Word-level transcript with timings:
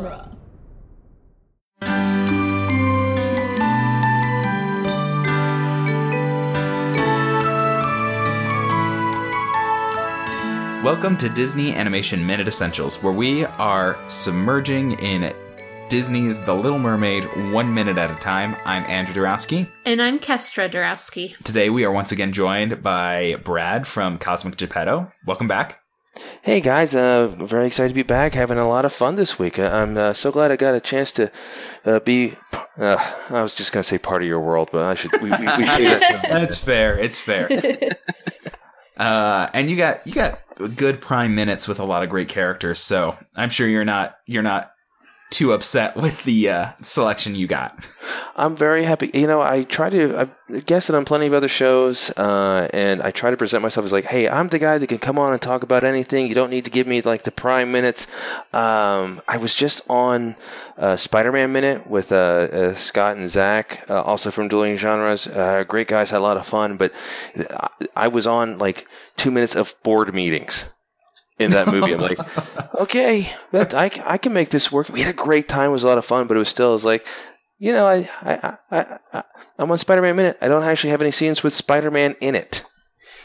genre. 0.00 0.28
Welcome 10.82 11.18
to 11.18 11.28
Disney 11.28 11.74
Animation 11.74 12.26
Minute 12.26 12.48
Essentials, 12.48 13.02
where 13.02 13.12
we 13.12 13.44
are 13.44 14.00
submerging 14.08 14.92
in 15.00 15.34
Disney's 15.90 16.40
The 16.40 16.54
Little 16.54 16.78
Mermaid 16.78 17.24
one 17.52 17.72
minute 17.74 17.98
at 17.98 18.10
a 18.10 18.14
time. 18.14 18.56
I'm 18.64 18.84
Andrew 18.84 19.12
Dorowski. 19.12 19.68
And 19.84 20.00
I'm 20.00 20.18
Kestra 20.18 20.70
Dorowski. 20.70 21.36
Today 21.44 21.68
we 21.68 21.84
are 21.84 21.92
once 21.92 22.12
again 22.12 22.32
joined 22.32 22.82
by 22.82 23.34
Brad 23.44 23.86
from 23.86 24.16
Cosmic 24.16 24.56
Geppetto. 24.56 25.12
Welcome 25.26 25.48
back. 25.48 25.79
Hey 26.42 26.62
guys, 26.62 26.94
uh, 26.94 27.28
very 27.28 27.66
excited 27.66 27.90
to 27.90 27.94
be 27.94 28.02
back. 28.02 28.32
Having 28.32 28.56
a 28.56 28.66
lot 28.66 28.86
of 28.86 28.94
fun 28.94 29.14
this 29.14 29.38
week. 29.38 29.58
Uh, 29.58 29.68
I'm 29.70 29.96
uh, 29.98 30.14
so 30.14 30.32
glad 30.32 30.50
I 30.50 30.56
got 30.56 30.74
a 30.74 30.80
chance 30.80 31.12
to 31.12 31.30
uh, 31.84 32.00
be. 32.00 32.32
Uh, 32.78 32.96
I 33.28 33.42
was 33.42 33.54
just 33.54 33.72
gonna 33.72 33.84
say 33.84 33.98
part 33.98 34.22
of 34.22 34.28
your 34.28 34.40
world, 34.40 34.70
but 34.72 34.84
I 34.84 34.94
should. 34.94 35.12
We, 35.20 35.30
we, 35.30 35.30
we 35.30 35.66
say 35.66 35.84
that. 35.84 36.22
That's 36.30 36.56
fair. 36.56 36.98
It's 36.98 37.18
fair. 37.18 37.48
Uh, 38.96 39.48
and 39.54 39.70
you 39.70 39.76
got 39.76 40.06
you 40.06 40.12
got 40.12 40.40
good 40.76 41.00
prime 41.00 41.34
minutes 41.34 41.66
with 41.66 41.80
a 41.80 41.84
lot 41.84 42.02
of 42.02 42.10
great 42.10 42.28
characters, 42.28 42.78
so 42.78 43.16
I'm 43.34 43.48
sure 43.48 43.66
you're 43.66 43.82
not 43.82 44.16
you're 44.26 44.42
not 44.42 44.72
too 45.30 45.52
upset 45.52 45.96
with 45.96 46.22
the 46.24 46.50
uh, 46.50 46.68
selection 46.82 47.34
you 47.34 47.46
got. 47.46 47.72
I'm 48.34 48.56
very 48.56 48.82
happy. 48.82 49.10
You 49.14 49.26
know, 49.26 49.40
I 49.40 49.62
try 49.62 49.88
to. 49.90 50.18
I've 50.18 50.66
guested 50.66 50.96
on 50.96 51.04
plenty 51.04 51.26
of 51.26 51.34
other 51.34 51.48
shows, 51.48 52.10
uh, 52.10 52.68
and 52.72 53.00
I 53.00 53.12
try 53.12 53.30
to 53.30 53.36
present 53.36 53.62
myself 53.62 53.86
as 53.86 53.92
like, 53.92 54.04
hey, 54.04 54.28
I'm 54.28 54.48
the 54.48 54.58
guy 54.58 54.78
that 54.78 54.86
can 54.88 54.98
come 54.98 55.18
on 55.18 55.32
and 55.32 55.40
talk 55.40 55.62
about 55.62 55.84
anything. 55.84 56.26
You 56.26 56.34
don't 56.34 56.50
need 56.50 56.64
to 56.64 56.70
give 56.70 56.86
me 56.86 57.00
like 57.02 57.22
the 57.22 57.30
prime 57.30 57.70
minutes. 57.70 58.06
Um, 58.52 59.22
I 59.28 59.36
was 59.38 59.54
just 59.54 59.88
on 59.88 60.34
uh, 60.76 60.96
Spider-Man 60.96 61.52
Minute 61.52 61.86
with 61.86 62.10
uh, 62.10 62.16
uh, 62.16 62.74
Scott 62.74 63.16
and 63.16 63.30
Zach, 63.30 63.84
uh, 63.88 64.00
also 64.02 64.30
from 64.30 64.48
Dueling 64.48 64.76
Genres. 64.76 65.28
Uh, 65.28 65.64
great 65.64 65.86
guys, 65.86 66.10
had 66.10 66.18
a 66.18 66.20
lot 66.20 66.36
of 66.36 66.46
fun. 66.46 66.76
But 66.76 66.92
I, 67.36 67.68
I 67.94 68.08
was 68.08 68.26
on 68.26 68.58
like 68.58 68.88
two 69.16 69.30
minutes 69.30 69.54
of 69.54 69.74
board 69.82 70.12
meetings 70.12 70.70
in 71.40 71.52
that 71.52 71.68
movie. 71.68 71.92
I'm 71.92 72.00
like, 72.00 72.18
okay, 72.80 73.30
that 73.50 73.74
I, 73.74 73.90
I 74.04 74.18
can 74.18 74.32
make 74.32 74.50
this 74.50 74.70
work. 74.70 74.88
We 74.88 75.00
had 75.02 75.10
a 75.10 75.16
great 75.16 75.48
time. 75.48 75.70
It 75.70 75.72
was 75.72 75.84
a 75.84 75.88
lot 75.88 75.98
of 75.98 76.04
fun, 76.04 76.26
but 76.26 76.36
it 76.36 76.40
was 76.40 76.48
still, 76.48 76.70
it 76.70 76.74
was 76.74 76.84
like, 76.84 77.06
you 77.58 77.72
know, 77.72 77.86
I, 77.86 78.08
I, 78.22 78.56
I, 78.70 78.98
I 79.12 79.24
I'm 79.58 79.70
on 79.70 79.78
Spider-Man 79.78 80.16
Minute. 80.16 80.38
I 80.40 80.48
don't 80.48 80.62
actually 80.62 80.90
have 80.90 81.02
any 81.02 81.10
scenes 81.10 81.42
with 81.42 81.52
Spider-Man 81.52 82.16
in 82.20 82.34
it. 82.34 82.64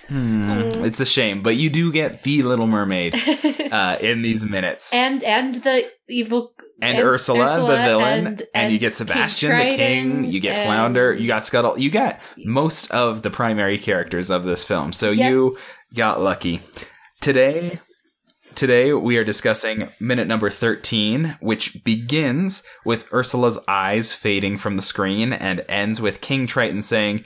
Hmm, 0.07 0.85
it's 0.85 0.99
a 0.99 1.05
shame, 1.05 1.41
but 1.41 1.55
you 1.55 1.69
do 1.69 1.91
get 1.91 2.21
the 2.23 2.43
Little 2.43 2.67
Mermaid 2.67 3.15
uh, 3.71 3.97
in 3.99 4.21
these 4.21 4.45
minutes, 4.45 4.93
and 4.93 5.23
and 5.23 5.55
the 5.55 5.89
evil 6.07 6.53
and, 6.79 6.99
Ursula, 6.99 7.57
the 7.59 7.77
villain, 7.77 8.37
and, 8.53 8.71
you 8.71 8.77
get 8.77 8.93
Sebastian, 8.93 9.57
the 9.57 9.75
king. 9.75 10.25
You 10.25 10.39
get 10.39 10.57
and- 10.57 10.67
Flounder. 10.67 11.13
You 11.13 11.25
got 11.25 11.43
Scuttle. 11.43 11.79
You 11.79 11.89
got 11.89 12.19
most 12.37 12.91
of 12.91 13.23
the 13.23 13.31
primary 13.31 13.79
characters 13.79 14.29
of 14.29 14.43
this 14.43 14.63
film. 14.63 14.93
So 14.93 15.09
Yeah. 15.09 15.29
you 15.29 15.57
got 15.95 16.21
lucky. 16.21 16.61
Today, 17.21 17.79
today 18.55 18.93
we 18.93 19.17
are 19.17 19.23
discussing 19.23 19.89
minute 19.99 20.27
number 20.27 20.49
thirteen, 20.49 21.35
which 21.39 21.83
begins 21.83 22.63
with 22.83 23.11
Ursula's 23.13 23.59
eyes 23.67 24.13
fading 24.13 24.57
from 24.57 24.75
the 24.75 24.81
screen 24.81 25.33
and 25.33 25.65
ends 25.67 26.01
with 26.01 26.21
King 26.21 26.47
Triton 26.47 26.81
saying, 26.81 27.25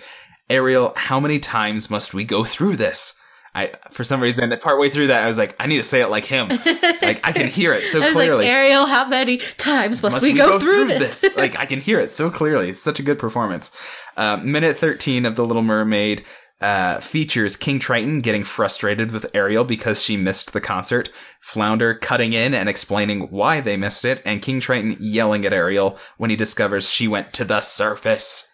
"Ariel, 0.50 0.94
how 0.96 1.20
many 1.20 1.40
times 1.40 1.90
must 1.90 2.14
we 2.14 2.24
go 2.24 2.44
through 2.44 2.76
this?" 2.76 3.20
I, 3.56 3.72
for 3.92 4.04
some 4.04 4.22
reason, 4.22 4.56
partway 4.62 4.90
through 4.90 5.08
that, 5.08 5.24
I 5.24 5.28
was 5.28 5.40
like, 5.40 5.56
I 5.60 5.66
need 5.66 5.78
to 5.78 5.84
say 5.84 6.02
it 6.02 6.08
like 6.10 6.24
him. 6.24 6.50
like 6.50 7.20
I 7.24 7.32
can 7.32 7.48
hear 7.48 7.74
it 7.74 7.86
so 7.86 8.00
clearly. 8.12 8.46
like, 8.46 8.54
Ariel, 8.54 8.86
how 8.86 9.08
many 9.08 9.38
times 9.38 10.04
must, 10.04 10.22
we, 10.22 10.34
go, 10.34 10.60
through, 10.60 10.86
this? 10.86 11.26
like 11.36 11.58
I 11.58 11.66
can 11.66 11.82
hear 11.82 12.00
it 12.00 12.12
so 12.12 12.30
clearly. 12.30 12.70
It's 12.70 12.80
such 12.80 13.00
a 13.00 13.04
good 13.04 13.18
performance. 13.18 13.76
Uh, 14.16 14.38
minute 14.38 14.78
thirteen 14.78 15.26
of 15.26 15.36
The 15.36 15.46
Little 15.46 15.64
Mermaid 15.64 16.24
uh, 16.62 17.00
features 17.00 17.56
King 17.56 17.80
Triton 17.80 18.22
getting 18.22 18.44
frustrated 18.44 19.12
with 19.12 19.26
Ariel 19.34 19.64
because 19.64 20.02
she 20.02 20.18
missed 20.18 20.54
the 20.54 20.62
concert, 20.62 21.10
Flounder 21.40 21.94
cutting 21.94 22.34
in 22.34 22.54
and 22.54 22.68
explaining 22.68 23.30
why 23.30 23.62
they 23.62 23.78
missed 23.78 24.06
it, 24.06 24.22
and 24.26 24.42
King 24.42 24.60
Triton 24.60 24.98
yelling 25.00 25.46
at 25.46 25.54
Ariel 25.54 25.98
when 26.18 26.30
he 26.30 26.36
discovers 26.36 26.90
she 26.90 27.08
went 27.08 27.34
to 27.34 27.46
the 27.46 27.62
surface. 27.62 28.52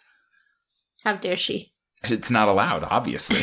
how 1.03 1.15
dare 1.15 1.35
she? 1.35 1.71
It's 2.03 2.29
not 2.29 2.47
allowed, 2.47 2.83
obviously. 2.83 3.41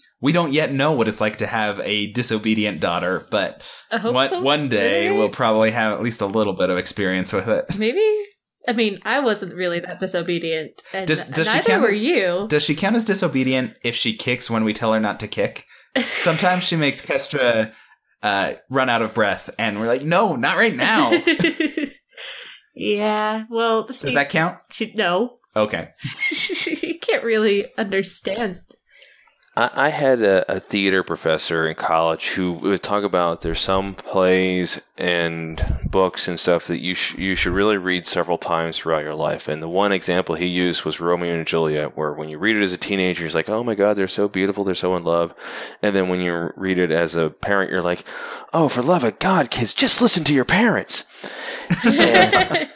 we 0.20 0.30
don't 0.30 0.52
yet 0.52 0.72
know 0.72 0.92
what 0.92 1.08
it's 1.08 1.20
like 1.20 1.38
to 1.38 1.46
have 1.46 1.80
a 1.80 2.06
disobedient 2.12 2.78
daughter, 2.78 3.26
but 3.30 3.64
one, 4.02 4.44
one 4.44 4.68
day 4.68 5.10
we'll 5.10 5.28
probably 5.28 5.72
have 5.72 5.92
at 5.92 6.02
least 6.02 6.20
a 6.20 6.26
little 6.26 6.52
bit 6.52 6.70
of 6.70 6.78
experience 6.78 7.32
with 7.32 7.48
it. 7.48 7.76
maybe. 7.76 8.22
I 8.68 8.72
mean, 8.72 9.00
I 9.04 9.20
wasn't 9.20 9.54
really 9.54 9.80
that 9.80 9.98
disobedient, 9.98 10.82
and 10.92 11.06
Does- 11.06 11.24
does 11.24 11.48
she 11.48 11.52
neither 11.54 11.68
count 11.68 11.82
were 11.82 11.88
as- 11.90 12.04
you. 12.04 12.46
Does 12.48 12.62
she 12.62 12.74
count 12.74 12.94
as 12.96 13.04
disobedient 13.04 13.76
if 13.82 13.94
she 13.96 14.14
kicks 14.16 14.48
when 14.50 14.62
we 14.64 14.72
tell 14.72 14.92
her 14.92 15.00
not 15.00 15.18
to 15.20 15.28
kick? 15.28 15.66
Sometimes 15.98 16.62
she 16.62 16.76
makes 16.76 17.00
Kestra 17.04 17.72
uh, 18.22 18.54
run 18.70 18.88
out 18.88 19.02
of 19.02 19.14
breath, 19.14 19.50
and 19.58 19.80
we're 19.80 19.88
like, 19.88 20.02
no, 20.02 20.36
not 20.36 20.56
right 20.56 20.74
now. 20.74 21.10
yeah. 22.74 23.44
Well, 23.50 23.84
Does 23.84 23.98
she, 24.00 24.14
that 24.14 24.30
count? 24.30 24.58
she 24.70 24.92
no. 24.96 25.38
Okay. 25.54 25.90
she 25.98 26.94
can't 26.94 27.24
really 27.24 27.66
understand. 27.76 28.56
I, 29.54 29.70
I 29.74 29.88
had 29.90 30.22
a, 30.22 30.56
a 30.56 30.60
theater 30.60 31.02
professor 31.02 31.68
in 31.68 31.74
college 31.74 32.28
who 32.30 32.52
would 32.52 32.82
talk 32.82 33.04
about 33.04 33.40
there's 33.42 33.60
some 33.60 33.94
plays 33.94 34.80
and 34.96 35.62
books 35.84 36.28
and 36.28 36.40
stuff 36.40 36.68
that 36.68 36.80
you 36.80 36.94
sh- 36.94 37.16
you 37.18 37.34
should 37.34 37.52
really 37.52 37.76
read 37.76 38.06
several 38.06 38.38
times 38.38 38.78
throughout 38.78 39.04
your 39.04 39.14
life. 39.14 39.48
And 39.48 39.62
the 39.62 39.68
one 39.68 39.92
example 39.92 40.34
he 40.34 40.46
used 40.46 40.84
was 40.84 41.00
Romeo 41.00 41.34
and 41.34 41.46
Juliet, 41.46 41.96
where 41.96 42.12
when 42.12 42.28
you 42.30 42.38
read 42.38 42.56
it 42.56 42.62
as 42.62 42.72
a 42.72 42.78
teenager, 42.78 43.24
you're 43.24 43.32
like, 43.32 43.50
oh 43.50 43.62
my 43.62 43.74
god, 43.74 43.94
they're 43.94 44.08
so 44.08 44.28
beautiful, 44.28 44.64
they're 44.64 44.74
so 44.74 44.96
in 44.96 45.04
love. 45.04 45.34
And 45.82 45.94
then 45.94 46.08
when 46.08 46.20
you 46.20 46.52
read 46.56 46.78
it 46.78 46.90
as 46.90 47.14
a 47.14 47.28
parent, 47.28 47.70
you're 47.70 47.82
like, 47.82 48.04
oh, 48.54 48.68
for 48.68 48.82
love 48.82 49.04
of 49.04 49.18
God, 49.18 49.50
kids, 49.50 49.74
just 49.74 50.00
listen 50.00 50.24
to 50.24 50.34
your 50.34 50.44
parents. 50.46 51.04
And- 51.84 52.70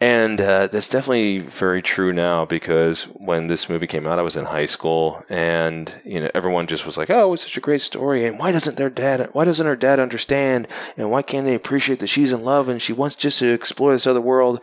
and 0.00 0.40
uh, 0.40 0.66
that's 0.68 0.88
definitely 0.88 1.38
very 1.38 1.82
true 1.82 2.12
now 2.12 2.44
because 2.44 3.04
when 3.04 3.46
this 3.46 3.68
movie 3.68 3.86
came 3.86 4.06
out, 4.06 4.18
I 4.18 4.22
was 4.22 4.36
in 4.36 4.44
high 4.44 4.66
school, 4.66 5.22
and 5.28 5.92
you 6.04 6.20
know 6.20 6.30
everyone 6.34 6.66
just 6.66 6.86
was 6.86 6.96
like, 6.96 7.10
"Oh, 7.10 7.32
it's 7.32 7.42
such 7.42 7.56
a 7.56 7.60
great 7.62 7.80
story," 7.80 8.26
and 8.26 8.38
why 8.38 8.52
doesn't 8.52 8.76
their 8.76 8.90
dad? 8.90 9.30
Why 9.32 9.44
doesn't 9.44 9.66
her 9.66 9.76
dad 9.76 10.00
understand? 10.00 10.68
And 10.96 11.10
why 11.10 11.22
can't 11.22 11.46
they 11.46 11.54
appreciate 11.54 12.00
that 12.00 12.08
she's 12.08 12.32
in 12.32 12.42
love 12.42 12.68
and 12.68 12.80
she 12.80 12.92
wants 12.92 13.16
just 13.16 13.38
to 13.40 13.52
explore 13.52 13.92
this 13.92 14.06
other 14.06 14.20
world? 14.20 14.60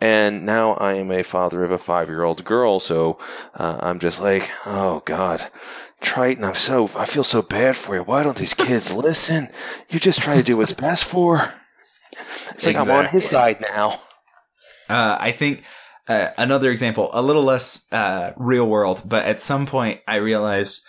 And 0.00 0.44
now 0.44 0.72
I 0.72 0.94
am 0.94 1.10
a 1.10 1.22
father 1.22 1.62
of 1.64 1.70
a 1.70 1.78
five-year-old 1.78 2.44
girl, 2.44 2.80
so 2.80 3.18
uh, 3.54 3.78
I'm 3.80 3.98
just 3.98 4.20
like, 4.20 4.50
"Oh 4.66 5.02
God." 5.04 5.44
Triton, 6.00 6.44
I'm 6.44 6.54
so 6.54 6.90
I 6.96 7.06
feel 7.06 7.24
so 7.24 7.40
bad 7.40 7.78
for 7.78 7.94
you. 7.94 8.02
Why 8.02 8.22
don't 8.22 8.36
these 8.36 8.52
kids 8.52 8.92
listen? 8.92 9.48
You 9.88 9.98
just 9.98 10.20
try 10.20 10.36
to 10.36 10.42
do 10.42 10.58
what's 10.58 10.74
best 10.74 11.04
for. 11.04 11.38
her. 11.38 11.54
It's 12.50 12.66
like 12.66 12.76
I'm 12.76 12.90
on 12.90 13.06
his 13.06 13.26
side 13.28 13.62
now. 13.62 14.00
Uh, 14.88 15.16
I 15.18 15.32
think 15.32 15.62
uh, 16.08 16.30
another 16.36 16.70
example, 16.70 17.10
a 17.12 17.22
little 17.22 17.44
less 17.44 17.90
uh, 17.92 18.32
real 18.36 18.68
world, 18.68 19.02
but 19.06 19.24
at 19.24 19.40
some 19.40 19.66
point 19.66 20.00
I 20.06 20.16
realized 20.16 20.84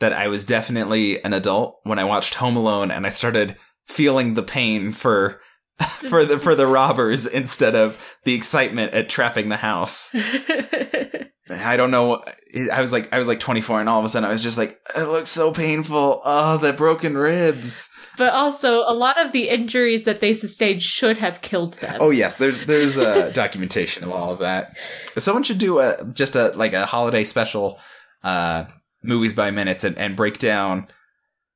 that 0.00 0.12
I 0.12 0.28
was 0.28 0.44
definitely 0.44 1.22
an 1.24 1.32
adult 1.32 1.80
when 1.84 1.98
I 1.98 2.04
watched 2.04 2.34
Home 2.36 2.56
Alone, 2.56 2.90
and 2.90 3.06
I 3.06 3.10
started 3.10 3.56
feeling 3.86 4.34
the 4.34 4.42
pain 4.42 4.92
for 4.92 5.40
for 6.08 6.24
the 6.24 6.38
for 6.38 6.54
the 6.54 6.66
robbers 6.66 7.26
instead 7.26 7.74
of 7.74 7.98
the 8.24 8.34
excitement 8.34 8.94
at 8.94 9.08
trapping 9.08 9.48
the 9.48 9.56
house. 9.56 10.14
I 11.50 11.76
don't 11.78 11.90
know. 11.90 12.22
I 12.70 12.82
was 12.82 12.92
like 12.92 13.12
I 13.12 13.18
was 13.18 13.28
like 13.28 13.40
24, 13.40 13.80
and 13.80 13.88
all 13.88 13.98
of 13.98 14.04
a 14.04 14.08
sudden 14.08 14.28
I 14.28 14.32
was 14.32 14.42
just 14.42 14.58
like, 14.58 14.78
it 14.96 15.04
looks 15.04 15.30
so 15.30 15.52
painful. 15.52 16.20
Oh, 16.24 16.58
the 16.58 16.72
broken 16.72 17.16
ribs. 17.16 17.90
But 18.18 18.32
also, 18.32 18.80
a 18.80 18.92
lot 18.92 19.24
of 19.24 19.32
the 19.32 19.48
injuries 19.48 20.04
that 20.04 20.20
they 20.20 20.34
sustained 20.34 20.82
should 20.82 21.16
have 21.18 21.40
killed 21.40 21.74
them. 21.74 21.96
Oh 22.00 22.10
yes, 22.10 22.36
there's 22.36 22.66
there's 22.66 22.96
a 22.96 23.32
documentation 23.44 24.04
of 24.04 24.10
all 24.10 24.32
of 24.32 24.40
that. 24.40 24.76
Someone 25.16 25.44
should 25.44 25.58
do 25.58 25.78
a 25.78 25.96
just 26.12 26.36
a 26.36 26.48
like 26.48 26.72
a 26.74 26.84
holiday 26.84 27.24
special, 27.24 27.78
uh, 28.22 28.64
movies 29.02 29.32
by 29.32 29.50
minutes 29.50 29.84
and, 29.84 29.96
and 29.96 30.16
break 30.16 30.38
down 30.38 30.88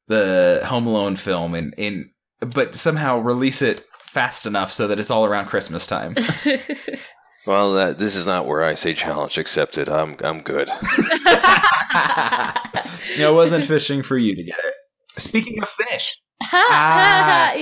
the 0.09 0.63
Home 0.65 0.87
Alone 0.87 1.17
film 1.17 1.55
and 1.55 1.75
in 1.77 2.11
but 2.41 2.75
somehow 2.75 3.19
release 3.19 3.63
it 3.63 3.85
fast 4.05 4.47
enough 4.47 4.73
so 4.73 4.89
that 4.89 4.99
it's 4.99 5.11
all 5.11 5.25
around 5.25 5.47
Christmas 5.47 5.87
time. 5.87 6.17
Well, 7.45 7.77
uh, 7.77 7.93
this 7.93 8.15
is 8.15 8.25
not 8.25 8.47
where 8.47 8.63
I 8.63 8.77
say 8.77 8.95
challenge 8.95 9.37
accepted. 9.37 9.89
I'm 9.89 10.15
I'm 10.21 10.43
good. 10.43 10.69
you 10.99 11.05
know, 13.19 13.31
I 13.31 13.33
wasn't 13.33 13.65
fishing 13.65 14.03
for 14.03 14.17
you 14.17 14.37
to 14.37 14.45
get 14.45 14.59
it. 14.63 14.75
Speaking 15.21 15.61
of 15.61 15.69
fish, 15.69 16.17
Ah. 16.41 17.55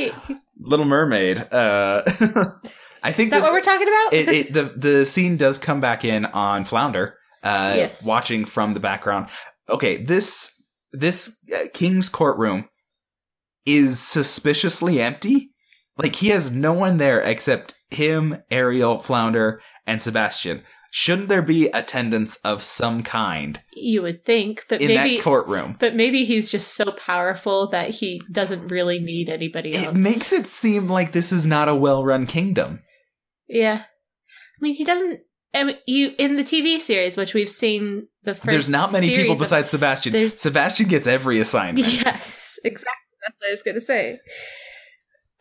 Little 0.61 0.85
Mermaid. 0.87 1.39
Uh, 1.53 2.03
I 3.03 3.13
think 3.13 3.29
Is 3.29 3.31
that 3.31 3.37
this, 3.39 3.45
what 3.45 3.53
we're 3.53 3.61
talking 3.63 3.89
about? 3.89 4.13
it, 4.13 4.29
it, 4.29 4.53
the 4.53 4.63
the 4.77 5.07
scene 5.07 5.37
does 5.37 5.59
come 5.59 5.81
back 5.81 6.05
in 6.05 6.27
on 6.27 6.65
Flounder, 6.65 7.17
uh, 7.43 7.75
Yes. 7.77 8.05
watching 8.05 8.45
from 8.45 8.75
the 8.75 8.81
background. 8.81 9.29
Okay, 9.69 9.97
this 9.97 10.63
this 10.93 11.39
uh, 11.55 11.67
king's 11.73 12.09
courtroom 12.09 12.69
is 13.65 13.99
suspiciously 14.01 15.01
empty. 15.01 15.51
Like 15.97 16.17
he 16.17 16.29
has 16.29 16.51
no 16.55 16.73
one 16.73 16.97
there 16.99 17.21
except 17.21 17.75
him, 17.91 18.43
Ariel, 18.51 18.99
Flounder, 18.99 19.61
and 19.87 20.01
Sebastian. 20.03 20.63
Shouldn't 20.93 21.29
there 21.29 21.43
be 21.43 21.69
attendance 21.69 22.37
of 22.39 22.63
some 22.65 23.03
kind 23.05 23.61
You 23.75 24.03
would 24.03 24.25
think, 24.25 24.67
but 24.69 24.81
in 24.81 24.89
maybe 24.89 25.17
that 25.17 25.23
courtroom? 25.23 25.77
but 25.79 25.95
maybe 25.95 26.25
he's 26.25 26.51
just 26.51 26.75
so 26.75 26.91
powerful 26.93 27.69
that 27.71 27.91
he 27.91 28.21
doesn't 28.33 28.69
really 28.69 28.99
need 28.99 29.29
anybody 29.29 29.75
else. 29.77 29.89
It 29.89 29.95
makes 29.95 30.33
it 30.33 30.47
seem 30.49 30.89
like 30.89 31.13
this 31.13 31.31
is 31.33 31.47
not 31.47 31.69
a 31.69 31.75
well-run 31.75 32.27
kingdom. 32.27 32.81
Yeah. 33.49 33.83
I 33.85 34.59
mean, 34.61 34.75
he 34.75 34.85
doesn't 34.85 35.21
I 35.55 35.65
mean, 35.65 35.77
you 35.87 36.15
in 36.19 36.37
the 36.37 36.45
TV 36.45 36.79
series 36.79 37.17
which 37.17 37.35
we've 37.35 37.49
seen 37.49 38.07
the 38.25 38.35
first 38.35 38.47
There's 38.51 38.69
not 38.69 38.93
many 38.93 39.09
people 39.09 39.19
series 39.21 39.33
of- 39.33 39.39
besides 39.39 39.71
Sebastian. 39.71 40.31
Sebastian 40.31 40.89
gets 40.89 41.07
every 41.07 41.41
assignment. 41.41 41.87
Yes, 42.05 42.59
exactly. 42.65 42.91
That's 43.23 43.37
what 43.39 43.49
I 43.49 43.51
was 43.53 43.63
going 43.63 43.75
to 43.75 43.81
say. 43.81 44.19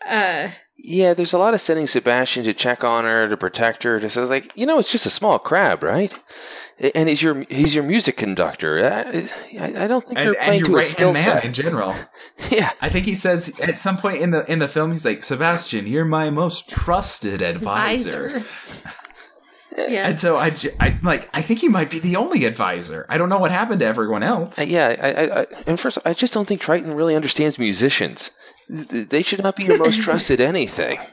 Uh 0.06 0.50
Yeah, 0.78 1.14
there's 1.14 1.34
a 1.34 1.38
lot 1.38 1.54
of 1.54 1.62
sending 1.62 1.88
Sebastian 1.88 2.44
to 2.46 2.54
check 2.54 2.84
on 2.84 3.04
her, 3.06 3.28
to 3.28 3.38
protect 3.38 3.84
her. 3.84 4.00
To 4.00 4.10
say 4.10 4.22
like, 4.22 4.52
you 4.56 4.66
know, 4.66 4.80
it's 4.80 4.92
just 4.92 5.06
a 5.06 5.10
small 5.10 5.40
crab, 5.40 5.84
right? 5.84 6.14
And 6.96 7.10
he's 7.10 7.22
your 7.22 7.44
he's 7.50 7.76
your 7.76 7.84
music 7.84 8.16
conductor. 8.16 8.80
I, 8.86 9.28
I, 9.60 9.84
I 9.84 9.88
don't 9.88 10.08
think 10.08 10.18
And, 10.20 10.26
you're 10.26 10.36
and 10.36 10.46
playing 10.46 10.60
your 10.66 10.70
to 10.70 10.78
a 10.78 10.84
skill 10.84 11.14
set. 11.14 11.44
in 11.46 11.54
general. 11.54 11.94
Yeah, 12.50 12.72
I 12.82 12.88
think 12.90 13.06
he 13.06 13.16
says 13.16 13.60
at 13.60 13.82
some 13.82 13.98
point 13.98 14.22
in 14.22 14.32
the 14.32 14.50
in 14.50 14.60
the 14.60 14.68
film, 14.70 14.92
he's 14.92 15.04
like, 15.06 15.24
"Sebastian, 15.24 15.86
you're 15.88 16.06
my 16.06 16.30
most 16.30 16.70
trusted 16.70 17.42
advisor." 17.42 18.28
advisor. 18.28 18.90
yeah. 19.90 20.08
And 20.08 20.20
so 20.20 20.38
I, 20.38 20.52
I 20.80 20.98
like, 21.04 21.30
I 21.34 21.42
think 21.42 21.60
he 21.60 21.68
might 21.68 21.90
be 21.90 22.00
the 22.00 22.16
only 22.16 22.46
advisor. 22.46 23.06
I 23.10 23.18
don't 23.18 23.30
know 23.30 23.40
what 23.40 23.52
happened 23.52 23.82
to 23.82 23.86
everyone 23.86 24.24
else. 24.24 24.60
Uh, 24.60 24.64
yeah. 24.64 24.96
I, 25.02 25.12
I, 25.12 25.42
I, 25.42 25.46
and 25.68 25.80
first, 25.80 25.98
I 26.06 26.14
just 26.14 26.34
don't 26.34 26.48
think 26.48 26.62
Triton 26.62 26.94
really 26.96 27.16
understands 27.16 27.60
musicians. 27.60 28.32
Th- 28.70 29.08
They 29.10 29.22
should 29.22 29.44
not 29.44 29.56
be 29.56 29.64
your 29.64 29.78
most 29.78 30.02
trusted 30.02 30.42
anything. 30.42 31.00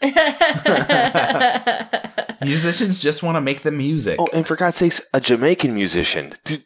Musicians 2.40 3.00
just 3.00 3.22
want 3.22 3.36
to 3.36 3.40
make 3.40 3.62
the 3.62 3.72
music. 3.72 4.16
Oh, 4.20 4.28
and 4.32 4.46
for 4.46 4.56
God's 4.56 4.76
sakes, 4.76 5.00
a 5.12 5.20
Jamaican 5.20 5.74
musician. 5.74 6.32
Did, 6.44 6.62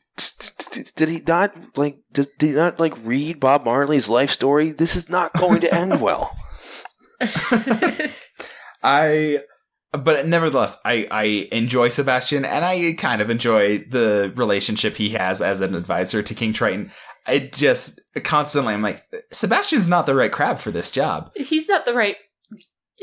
did, 0.73 0.93
did 0.97 1.09
he 1.09 1.23
not 1.27 1.79
like? 1.79 1.97
Did, 2.13 2.29
did 2.39 2.47
he 2.49 2.53
not 2.53 2.79
like 2.79 2.95
read 3.05 3.41
Bob 3.41 3.65
Marley's 3.65 4.09
life 4.09 4.31
story? 4.31 4.71
This 4.71 4.97
is 4.97 5.09
not 5.09 5.33
going 5.33 5.63
to 5.63 5.75
end 5.75 6.01
well. 6.01 6.37
I, 8.83 9.41
but 9.93 10.27
nevertheless, 10.27 10.79
I, 10.85 11.07
I 11.11 11.23
enjoy 11.53 11.89
Sebastian, 11.89 12.45
and 12.45 12.65
I 12.65 12.95
kind 12.99 13.23
of 13.23 13.31
enjoy 13.31 13.79
the 13.79 14.33
relationship 14.37 14.97
he 14.97 15.11
has 15.11 15.41
as 15.41 15.61
an 15.61 15.75
advisor 15.75 16.23
to 16.23 16.35
King 16.35 16.53
Triton. 16.53 16.91
I 17.27 17.39
just 17.39 18.01
constantly, 18.25 18.75
I'm 18.75 18.83
like, 18.83 19.05
Sebastian's 19.31 19.89
not 19.89 20.07
the 20.07 20.15
right 20.15 20.33
crab 20.33 20.59
for 20.59 20.71
this 20.71 20.91
job. 20.91 21.31
He's 21.37 21.69
not 21.69 21.85
the 21.85 21.95
right 21.95 22.17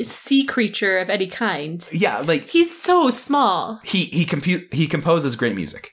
sea 0.02 0.44
creature 0.44 0.98
of 0.98 1.10
any 1.10 1.26
kind. 1.26 1.86
Yeah, 1.92 2.18
like 2.20 2.48
He's 2.48 2.76
so 2.76 3.10
small. 3.10 3.80
he 3.84 4.04
he 4.06 4.24
compute 4.24 4.72
he 4.72 4.86
composes 4.86 5.36
great 5.36 5.54
music. 5.54 5.92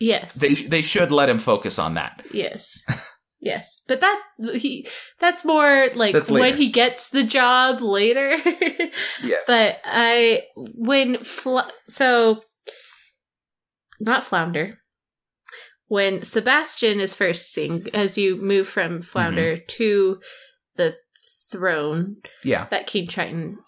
Yes. 0.00 0.34
They 0.34 0.54
they 0.54 0.82
should 0.82 1.10
let 1.10 1.28
him 1.28 1.38
focus 1.38 1.78
on 1.78 1.94
that. 1.94 2.22
yes. 2.32 2.84
Yes. 3.42 3.80
But 3.88 4.00
that 4.02 4.22
he 4.52 4.86
that's 5.18 5.46
more 5.46 5.88
like 5.94 6.12
That's 6.12 6.30
when 6.30 6.58
he 6.58 6.68
gets 6.68 7.08
the 7.08 7.24
job 7.24 7.80
later. 7.80 8.36
Yes. 9.24 9.44
but 9.46 9.80
I 9.86 10.42
when 10.56 11.24
Fl- 11.24 11.60
so 11.88 12.42
not 13.98 14.24
Flounder. 14.24 14.76
When 15.90 16.22
Sebastian 16.22 17.00
is 17.00 17.16
first 17.16 17.52
seen, 17.52 17.88
as 17.92 18.16
you 18.16 18.36
move 18.36 18.68
from 18.68 19.00
Flounder 19.00 19.56
to 19.56 20.20
the 20.76 20.94
throne, 21.50 22.18
yeah. 22.44 22.68
that 22.70 22.86
King 22.86 23.08
Triton 23.08 23.58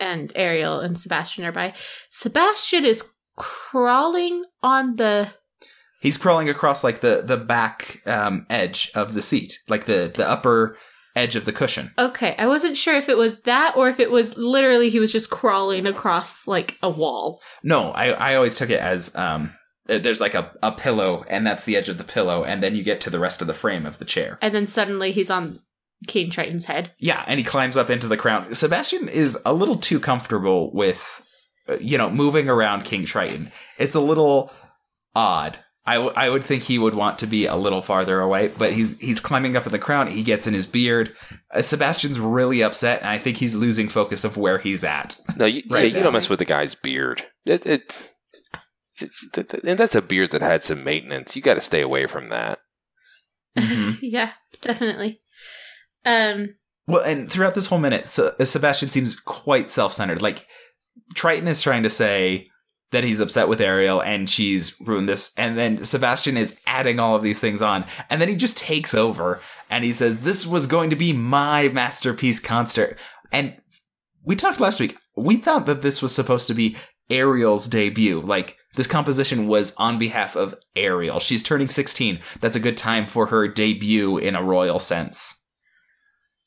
and 0.00 0.32
Ariel 0.34 0.80
and 0.80 0.98
Sebastian 0.98 1.44
are 1.44 1.52
by. 1.52 1.74
Sebastian 2.10 2.84
is 2.84 3.04
crawling 3.36 4.44
on 4.64 4.96
the 4.96 5.32
He's 6.00 6.18
crawling 6.18 6.48
across 6.48 6.82
like 6.82 7.02
the 7.02 7.22
the 7.24 7.36
back 7.36 8.02
um, 8.04 8.46
edge 8.50 8.90
of 8.96 9.14
the 9.14 9.22
seat, 9.22 9.60
like 9.68 9.84
the 9.84 10.12
the 10.12 10.28
upper 10.28 10.76
edge 11.14 11.36
of 11.36 11.44
the 11.44 11.52
cushion. 11.52 11.92
Okay, 11.96 12.34
I 12.36 12.48
wasn't 12.48 12.76
sure 12.76 12.96
if 12.96 13.08
it 13.08 13.16
was 13.16 13.42
that 13.42 13.76
or 13.76 13.88
if 13.88 14.00
it 14.00 14.10
was 14.10 14.36
literally 14.36 14.90
he 14.90 14.98
was 14.98 15.12
just 15.12 15.30
crawling 15.30 15.86
across 15.86 16.48
like 16.48 16.76
a 16.82 16.90
wall. 16.90 17.40
No, 17.62 17.92
I 17.92 18.08
I 18.08 18.34
always 18.34 18.56
took 18.56 18.70
it 18.70 18.80
as 18.80 19.14
um 19.14 19.54
there's 19.98 20.20
like 20.20 20.34
a, 20.34 20.52
a 20.62 20.72
pillow 20.72 21.24
and 21.28 21.46
that's 21.46 21.64
the 21.64 21.76
edge 21.76 21.88
of 21.88 21.98
the 21.98 22.04
pillow 22.04 22.44
and 22.44 22.62
then 22.62 22.74
you 22.74 22.82
get 22.82 23.00
to 23.02 23.10
the 23.10 23.18
rest 23.18 23.40
of 23.40 23.46
the 23.46 23.54
frame 23.54 23.86
of 23.86 23.98
the 23.98 24.04
chair. 24.04 24.38
And 24.40 24.54
then 24.54 24.66
suddenly 24.66 25.12
he's 25.12 25.30
on 25.30 25.58
King 26.06 26.30
Triton's 26.30 26.64
head. 26.64 26.92
Yeah, 26.98 27.24
and 27.26 27.38
he 27.38 27.44
climbs 27.44 27.76
up 27.76 27.90
into 27.90 28.08
the 28.08 28.16
crown. 28.16 28.54
Sebastian 28.54 29.08
is 29.08 29.38
a 29.44 29.52
little 29.52 29.76
too 29.76 30.00
comfortable 30.00 30.72
with 30.72 31.22
uh, 31.68 31.76
you 31.80 31.98
know 31.98 32.10
moving 32.10 32.48
around 32.48 32.84
King 32.84 33.04
Triton. 33.04 33.52
It's 33.78 33.94
a 33.94 34.00
little 34.00 34.52
odd. 35.14 35.58
I, 35.86 35.94
w- 35.94 36.12
I 36.14 36.28
would 36.28 36.44
think 36.44 36.62
he 36.62 36.78
would 36.78 36.94
want 36.94 37.18
to 37.20 37.26
be 37.26 37.46
a 37.46 37.56
little 37.56 37.82
farther 37.82 38.20
away, 38.20 38.48
but 38.56 38.72
he's 38.72 38.98
he's 38.98 39.20
climbing 39.20 39.56
up 39.56 39.66
in 39.66 39.72
the 39.72 39.78
crown. 39.78 40.06
He 40.06 40.22
gets 40.22 40.46
in 40.46 40.54
his 40.54 40.66
beard. 40.66 41.14
Uh, 41.52 41.62
Sebastian's 41.62 42.20
really 42.20 42.62
upset, 42.62 43.00
and 43.00 43.08
I 43.10 43.18
think 43.18 43.38
he's 43.38 43.54
losing 43.54 43.88
focus 43.88 44.24
of 44.24 44.36
where 44.36 44.58
he's 44.58 44.84
at. 44.84 45.18
No, 45.36 45.46
you, 45.46 45.62
Right 45.70 45.90
yeah, 45.90 45.98
you 45.98 46.04
don't 46.04 46.12
mess 46.12 46.28
with 46.28 46.38
the 46.38 46.44
guy's 46.44 46.74
beard. 46.74 47.24
It, 47.44 47.66
it's, 47.66 47.66
it's 47.66 48.18
and 49.02 49.78
that's 49.78 49.94
a 49.94 50.02
beard 50.02 50.30
that 50.32 50.42
had 50.42 50.62
some 50.62 50.84
maintenance. 50.84 51.36
You 51.36 51.42
got 51.42 51.54
to 51.54 51.60
stay 51.60 51.80
away 51.80 52.06
from 52.06 52.28
that. 52.30 52.58
Mhm. 53.58 53.98
yeah, 54.02 54.32
definitely. 54.60 55.20
Um 56.04 56.54
Well, 56.86 57.02
and 57.02 57.30
throughout 57.30 57.54
this 57.54 57.66
whole 57.66 57.78
minute, 57.78 58.06
Sebastian 58.06 58.90
seems 58.90 59.18
quite 59.18 59.70
self-centered. 59.70 60.22
Like 60.22 60.46
Triton 61.14 61.48
is 61.48 61.62
trying 61.62 61.82
to 61.82 61.90
say 61.90 62.48
that 62.92 63.04
he's 63.04 63.20
upset 63.20 63.48
with 63.48 63.60
Ariel 63.60 64.02
and 64.02 64.28
she's 64.28 64.74
ruined 64.80 65.08
this, 65.08 65.32
and 65.36 65.56
then 65.56 65.84
Sebastian 65.84 66.36
is 66.36 66.58
adding 66.66 66.98
all 66.98 67.14
of 67.14 67.22
these 67.22 67.38
things 67.38 67.62
on, 67.62 67.84
and 68.08 68.20
then 68.20 68.28
he 68.28 68.34
just 68.34 68.58
takes 68.58 68.94
over 68.94 69.40
and 69.68 69.84
he 69.84 69.92
says, 69.92 70.20
"This 70.20 70.46
was 70.46 70.66
going 70.66 70.90
to 70.90 70.96
be 70.96 71.12
my 71.12 71.68
masterpiece 71.68 72.40
concert." 72.40 72.98
And 73.30 73.56
we 74.24 74.34
talked 74.36 74.60
last 74.60 74.80
week. 74.80 74.96
We 75.16 75.36
thought 75.36 75.66
that 75.66 75.82
this 75.82 76.02
was 76.02 76.14
supposed 76.14 76.48
to 76.48 76.54
be 76.54 76.76
Ariel's 77.10 77.68
debut. 77.68 78.20
Like 78.20 78.56
this 78.74 78.86
composition 78.86 79.48
was 79.48 79.74
on 79.76 79.98
behalf 79.98 80.36
of 80.36 80.54
Ariel. 80.76 81.20
She's 81.20 81.42
turning 81.42 81.68
16. 81.68 82.20
That's 82.40 82.56
a 82.56 82.60
good 82.60 82.76
time 82.76 83.06
for 83.06 83.26
her 83.26 83.48
debut 83.48 84.18
in 84.18 84.34
a 84.36 84.42
royal 84.42 84.78
sense. 84.78 85.44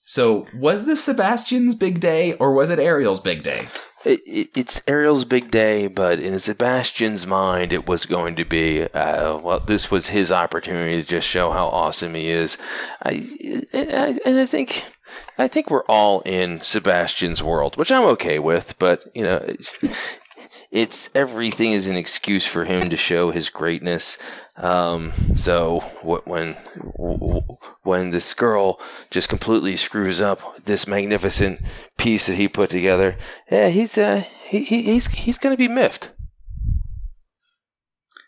So, 0.06 0.48
was 0.54 0.86
this 0.86 1.04
Sebastian's 1.04 1.76
big 1.76 2.00
day 2.00 2.34
or 2.34 2.54
was 2.54 2.70
it 2.70 2.80
Ariel's 2.80 3.22
big 3.22 3.44
day? 3.44 3.68
It, 4.06 4.20
it, 4.26 4.50
it's 4.56 4.82
Ariel's 4.86 5.24
big 5.24 5.50
day, 5.50 5.88
but 5.88 6.20
in 6.20 6.38
Sebastian's 6.40 7.26
mind, 7.26 7.72
it 7.72 7.88
was 7.88 8.06
going 8.06 8.36
to 8.36 8.46
be 8.46 8.84
uh, 8.84 9.38
well. 9.38 9.62
This 9.62 9.90
was 9.90 10.08
his 10.08 10.30
opportunity 10.30 11.02
to 11.02 11.08
just 11.08 11.28
show 11.28 11.52
how 11.52 11.68
awesome 11.68 12.14
he 12.14 12.28
is. 12.28 12.58
I, 13.02 13.12
I 13.74 14.20
and 14.26 14.40
I 14.40 14.46
think 14.46 14.84
I 15.38 15.48
think 15.48 15.70
we're 15.70 15.86
all 15.86 16.20
in 16.22 16.60
Sebastian's 16.62 17.42
world, 17.42 17.78
which 17.78 17.94
I'm 17.94 18.06
okay 18.08 18.40
with. 18.40 18.78
But 18.78 19.06
you 19.16 19.24
know, 19.24 19.42
it's, 20.74 21.08
it's 21.08 21.16
everything 21.16 21.72
is 21.74 21.88
an 21.88 21.96
excuse 21.96 22.46
for 22.48 22.66
him 22.66 22.90
to 22.90 22.98
show 22.98 23.30
his 23.30 23.50
greatness. 23.50 24.18
Um, 24.58 25.12
so 25.36 25.80
when 26.26 26.54
when 27.84 28.10
this 28.10 28.34
girl 28.34 28.80
just 29.12 29.30
completely 29.30 29.78
screws 29.78 30.20
up 30.20 30.64
this 30.66 30.88
magnificent 30.88 31.62
piece 31.98 32.26
that 32.28 32.36
he 32.36 32.48
put 32.48 32.72
together, 32.72 33.16
yeah, 33.52 33.70
he's 33.70 33.98
uh, 33.98 34.24
he, 34.46 34.64
he 34.64 34.82
he's 34.82 35.08
he's 35.08 35.38
gonna 35.38 35.58
be 35.58 35.68
miffed. 35.68 36.10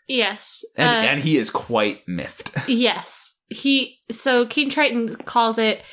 yes. 0.07 0.63
And, 0.77 1.05
uh, 1.05 1.09
and 1.09 1.21
he 1.21 1.37
is 1.37 1.49
quite 1.49 2.07
miffed. 2.07 2.51
Yes. 2.67 3.33
He 3.49 3.99
so 4.09 4.45
King 4.45 4.69
Triton 4.69 5.15
calls 5.15 5.57
it 5.57 5.83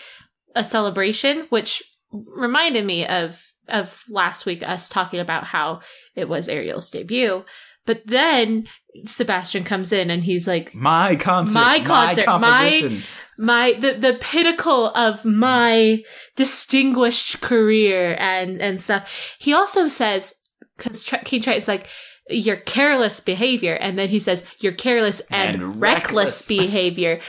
a 0.54 0.64
celebration, 0.64 1.47
which 1.50 1.82
reminded 2.12 2.85
me 2.85 3.06
of 3.06 3.51
of 3.69 4.02
last 4.09 4.47
week 4.47 4.62
us 4.62 4.88
talking 4.88 5.21
about 5.21 5.45
how 5.45 5.81
it 6.14 6.28
was 6.28 6.49
Ariel's 6.49 6.90
debut. 6.90 7.45
But 7.85 8.07
then 8.07 8.69
Sebastian 9.04 9.64
comes 9.64 9.92
in 9.92 10.11
and 10.11 10.23
he's 10.23 10.47
like 10.47 10.75
My 10.75 11.16
concert. 11.16 11.59
My 11.59 11.81
concert, 11.81 12.26
my- 12.26 12.71
composition. 12.71 13.02
my 13.38 13.73
the 13.78 13.95
the 13.95 14.19
pinnacle 14.21 14.88
of 14.95 15.25
my 15.25 16.02
distinguished 16.37 17.40
career 17.40 18.16
and 18.19 18.61
and 18.61 18.81
stuff. 18.81 19.37
He 19.38 19.52
also 19.52 19.88
says 19.88 20.35
because 20.76 21.04
King 21.04 21.42
Triton's 21.42 21.69
like 21.69 21.88
your 22.31 22.57
careless 22.57 23.21
behavior, 23.21 23.75
and 23.75 23.99
then 23.99 24.09
he 24.09 24.19
says 24.21 24.42
your 24.61 24.73
careless 24.73 25.21
and, 25.31 25.57
And 25.62 25.81
reckless 25.81 26.49
reckless." 26.49 26.49
behavior. 26.64 27.21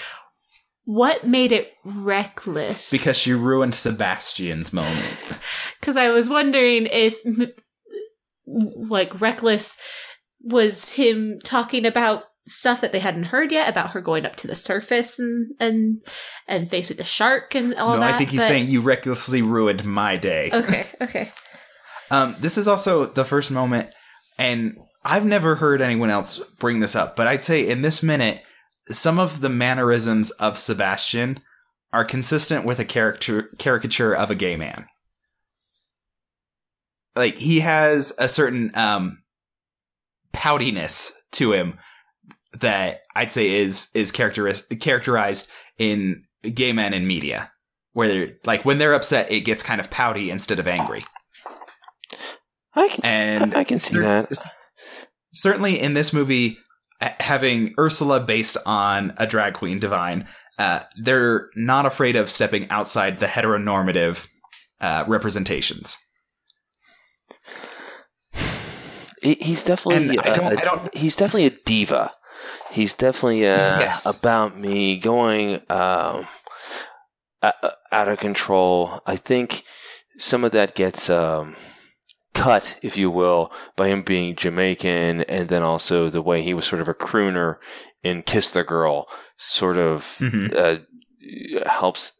What 0.86 1.25
made 1.25 1.52
it 1.52 1.72
reckless? 1.86 2.92
because 2.92 3.18
she 3.18 3.34
ruined 3.34 3.75
Sebastian's 3.75 4.74
moment. 4.74 5.18
because 5.80 5.98
I 5.98 6.10
was 6.10 6.30
wondering 6.30 6.88
if 6.88 7.16
like 8.46 9.20
reckless 9.22 9.78
was 10.42 10.92
him 10.92 11.40
talking 11.44 11.86
about 11.86 12.24
stuff 12.46 12.82
that 12.82 12.92
they 12.92 13.00
hadn't 13.00 13.24
heard 13.24 13.52
yet 13.52 13.70
about 13.70 13.92
her 13.92 14.02
going 14.02 14.25
up 14.25 14.36
to 14.36 14.48
the 14.48 14.56
surface 14.56 15.18
and 15.18 15.52
and 15.60 16.02
and 16.48 16.70
facing 16.70 17.00
a 17.00 17.04
shark 17.04 17.56
and 17.56 17.74
all 17.75 17.96
no, 17.96 18.02
that. 18.02 18.10
No, 18.10 18.16
I 18.16 18.18
think 18.18 18.32
he's 18.32 18.42
but- 18.42 18.48
saying 18.48 18.68
you 18.68 18.82
recklessly 18.82 19.42
ruined 19.42 19.86
my 19.86 20.18
day. 20.18 20.50
Okay, 20.52 20.86
okay. 21.02 21.32
Um, 22.12 22.36
this 22.40 22.58
is 22.58 22.68
also 22.68 23.06
the 23.06 23.25
first 23.25 23.50
moment, 23.50 23.90
and 24.38 24.78
I've 25.04 25.25
never 25.25 25.56
heard 25.56 25.82
anyone 25.82 26.10
else 26.10 26.40
bring 26.60 26.80
this 26.80 26.96
up, 26.96 27.16
but 27.16 27.28
I'd 27.28 27.42
say 27.42 27.68
in 27.68 27.82
this 27.82 28.04
minute, 28.04 28.44
some 28.90 29.20
of 29.20 29.42
the 29.42 29.50
mannerisms 29.50 30.32
of 30.32 30.58
Sebastian 30.58 31.40
are 31.92 32.06
consistent 32.06 32.66
with 32.66 32.80
a 32.80 32.86
character 32.86 33.50
caricature 33.58 34.13
of 34.16 34.30
a 34.32 34.36
gay 34.36 34.56
man. 34.56 34.88
Like 37.16 37.36
he 37.36 37.60
has 37.60 38.13
a 38.18 38.28
certain 38.28 38.72
um 38.75 39.24
poutiness 40.34 41.13
to 41.34 41.54
him 41.54 41.78
that 42.60 43.02
I'd 43.16 43.32
say 43.32 43.50
is 43.50 43.90
is 43.94 44.12
characteris- 44.12 44.80
characterized 44.80 45.52
in 45.78 46.24
gay 46.54 46.74
men 46.74 46.94
in 46.94 47.08
media, 47.08 47.52
where 47.94 48.30
like 48.46 48.66
when 48.66 48.78
they're 48.80 48.94
upset, 48.94 49.32
it 49.32 49.42
gets 49.42 49.63
kind 49.63 49.80
of 49.80 49.90
pouty 49.92 50.30
instead 50.30 50.60
of 50.60 50.68
angry. 50.68 51.04
I 52.75 52.88
can, 52.90 53.00
And 53.06 53.56
I, 53.56 53.63
can 53.63 53.78
see 53.78 54.00
that. 54.00 54.32
certainly 55.32 55.80
in 55.80 55.94
this 55.94 56.12
movie, 56.12 56.58
having 57.24 57.74
Ursula 57.80 58.20
based 58.20 58.58
on 58.65 59.13
a 59.18 59.25
drag 59.25 59.53
queen 59.56 59.80
divine, 59.80 60.27
uh, 60.60 60.82
they're 61.01 61.50
not 61.56 61.86
afraid 61.86 62.15
of 62.15 62.30
stepping 62.30 62.70
outside 62.70 63.18
the 63.20 63.25
heteronormative 63.25 64.27
uh, 64.82 65.06
representations. 65.08 65.98
He's 69.22 69.63
definitely 69.63 70.20
I 70.20 70.22
a- 70.22 70.36
don't- 70.36 70.53
a- 70.53 70.60
I 70.60 70.63
don't- 70.65 70.96
he's 70.96 71.15
definitely 71.15 71.46
a 71.46 71.51
diva. 71.65 72.12
He's 72.72 72.94
definitely 72.94 73.48
uh, 73.48 73.80
Yes. 73.80 74.06
about 74.06 74.58
me 74.58 74.98
going 74.98 75.62
um, 75.70 76.27
out 77.42 78.08
of 78.10 78.20
control. 78.20 79.01
I 79.06 79.15
think 79.15 79.63
some 80.18 80.44
of 80.44 80.51
that 80.51 80.75
gets 80.75 81.10
um, 81.10 81.56
cut, 82.34 82.78
if 82.82 82.98
you 82.98 83.10
will, 83.12 83.52
by 83.75 83.88
him 83.88 84.02
being 84.04 84.36
Jamaican, 84.36 85.22
and 85.22 85.48
then 85.50 85.63
also 85.63 86.10
the 86.10 86.22
way 86.22 86.42
he 86.42 86.54
was 86.54 86.66
sort 86.66 86.82
of 86.82 86.90
a 86.90 86.94
crooner 86.94 87.58
in 88.04 88.24
"Kiss 88.24 88.52
the 88.52 88.63
Girl," 88.63 89.08
sort 89.38 89.78
of 89.78 90.04
Mhm. 90.20 90.56
uh, 90.56 91.70
helps 91.70 92.13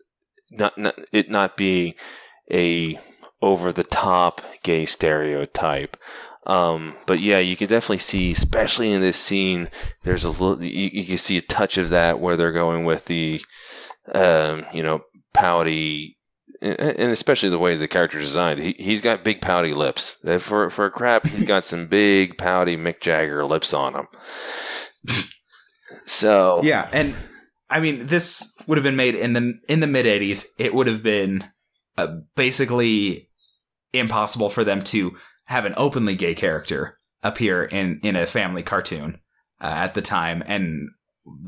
not, 0.52 0.78
not 0.78 0.96
it 1.12 1.30
not 1.30 1.58
be 1.58 1.96
a 2.52 2.98
over 3.42 3.72
the 3.74 3.84
top 3.84 4.42
gay 4.64 4.86
stereotype. 4.86 5.98
Um, 6.46 6.94
but 7.06 7.20
yeah, 7.20 7.40
you 7.40 7.56
can 7.56 7.68
definitely 7.70 8.00
see, 8.00 8.32
especially 8.32 8.92
in 8.92 9.02
this 9.02 9.18
scene, 9.18 9.70
there's 10.04 10.26
a 10.26 10.30
little, 10.30 10.62
you, 10.64 10.90
you 10.94 11.06
can 11.06 11.18
see 11.18 11.38
a 11.38 11.42
touch 11.42 11.78
of 11.78 11.90
that 11.90 12.20
where 12.20 12.36
they're 12.36 12.52
going 12.52 12.84
with 12.86 13.06
the, 13.06 13.42
um, 14.14 14.66
you 14.74 14.84
know, 14.84 15.02
pouty, 15.34 16.18
and 16.64 17.12
especially 17.12 17.50
the 17.50 17.60
way 17.60 17.76
the 17.76 17.88
character's 17.88 18.26
designed. 18.26 18.60
He, 18.60 18.74
he's 18.80 19.02
got 19.02 19.24
big 19.24 19.42
pouty 19.42 19.74
lips. 19.74 20.18
For, 20.40 20.70
for 20.70 20.86
a 20.86 20.92
crap, 20.92 21.28
he's 21.28 21.44
got 21.44 21.66
some 21.66 21.88
big 21.88 22.38
pouty 22.38 22.78
Mick 22.78 23.02
Jagger 23.02 23.46
lips 23.46 23.74
on 23.74 23.96
him. 23.96 24.08
So, 26.06 26.62
Yeah, 26.64 26.90
and 26.94 27.14
I 27.70 27.80
mean, 27.80 28.08
this 28.08 28.54
would 28.68 28.78
have 28.78 28.84
been 28.84 28.96
made 28.96 29.16
in 29.16 29.34
the 29.34 29.60
in 29.68 29.80
the 29.80 29.88
mid 29.88 30.06
'80s. 30.06 30.48
It 30.58 30.74
would 30.74 30.88
have 30.88 31.04
been 31.04 31.46
uh, 31.98 32.18
basically 32.36 33.30
impossible 33.94 34.50
for 34.50 34.64
them 34.64 34.82
to 34.84 35.16
have 35.46 35.66
an 35.66 35.74
openly 35.78 36.16
gay 36.16 36.36
character 36.36 36.98
appear 37.22 37.64
in 37.64 38.00
in 38.04 38.16
a 38.16 38.26
family 38.26 38.64
cartoon 38.64 39.20
uh, 39.62 39.68
at 39.68 39.94
the 39.94 40.02
time, 40.02 40.44
and 40.46 40.90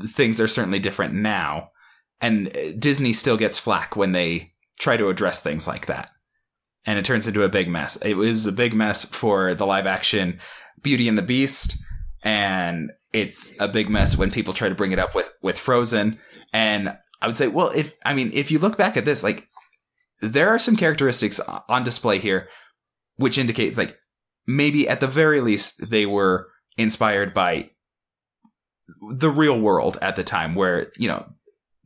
things 0.02 0.40
are 0.40 0.48
certainly 0.48 0.78
different 0.78 1.14
now. 1.14 1.70
And 2.20 2.56
uh, 2.56 2.72
Disney 2.78 3.12
still 3.12 3.36
gets 3.36 3.58
flack 3.58 3.94
when 3.94 4.12
they 4.12 4.52
try 4.78 4.96
to 4.96 5.08
address 5.08 5.42
things 5.42 5.66
like 5.66 5.86
that, 5.86 6.10
and 6.84 6.98
it 6.98 7.04
turns 7.04 7.28
into 7.28 7.42
a 7.42 7.48
big 7.48 7.68
mess. 7.68 7.96
It 7.96 8.14
was 8.14 8.46
a 8.46 8.52
big 8.52 8.74
mess 8.74 9.04
for 9.04 9.54
the 9.54 9.66
live 9.66 9.86
action 9.86 10.40
Beauty 10.82 11.08
and 11.08 11.18
the 11.18 11.22
Beast, 11.22 11.82
and 12.22 12.90
it's 13.12 13.58
a 13.60 13.68
big 13.68 13.88
mess 13.88 14.16
when 14.16 14.30
people 14.30 14.52
try 14.52 14.68
to 14.68 14.74
bring 14.74 14.92
it 14.92 14.98
up 14.98 15.14
with 15.14 15.32
with 15.42 15.58
Frozen. 15.58 16.18
And 16.52 16.96
I 17.20 17.26
would 17.26 17.36
say, 17.36 17.48
well, 17.48 17.70
if 17.70 17.94
I 18.04 18.14
mean, 18.14 18.30
if 18.34 18.50
you 18.50 18.58
look 18.58 18.76
back 18.76 18.96
at 18.96 19.04
this, 19.04 19.22
like 19.22 19.48
there 20.20 20.48
are 20.48 20.58
some 20.58 20.76
characteristics 20.76 21.40
on 21.68 21.84
display 21.84 22.18
here, 22.18 22.48
which 23.16 23.38
indicates 23.38 23.78
like 23.78 23.96
maybe 24.46 24.88
at 24.88 25.00
the 25.00 25.06
very 25.06 25.40
least 25.40 25.90
they 25.90 26.06
were 26.06 26.48
inspired 26.76 27.34
by 27.34 27.70
the 29.12 29.30
real 29.30 29.58
world 29.58 29.98
at 30.02 30.16
the 30.16 30.24
time, 30.24 30.54
where 30.54 30.92
you 30.96 31.08
know 31.08 31.26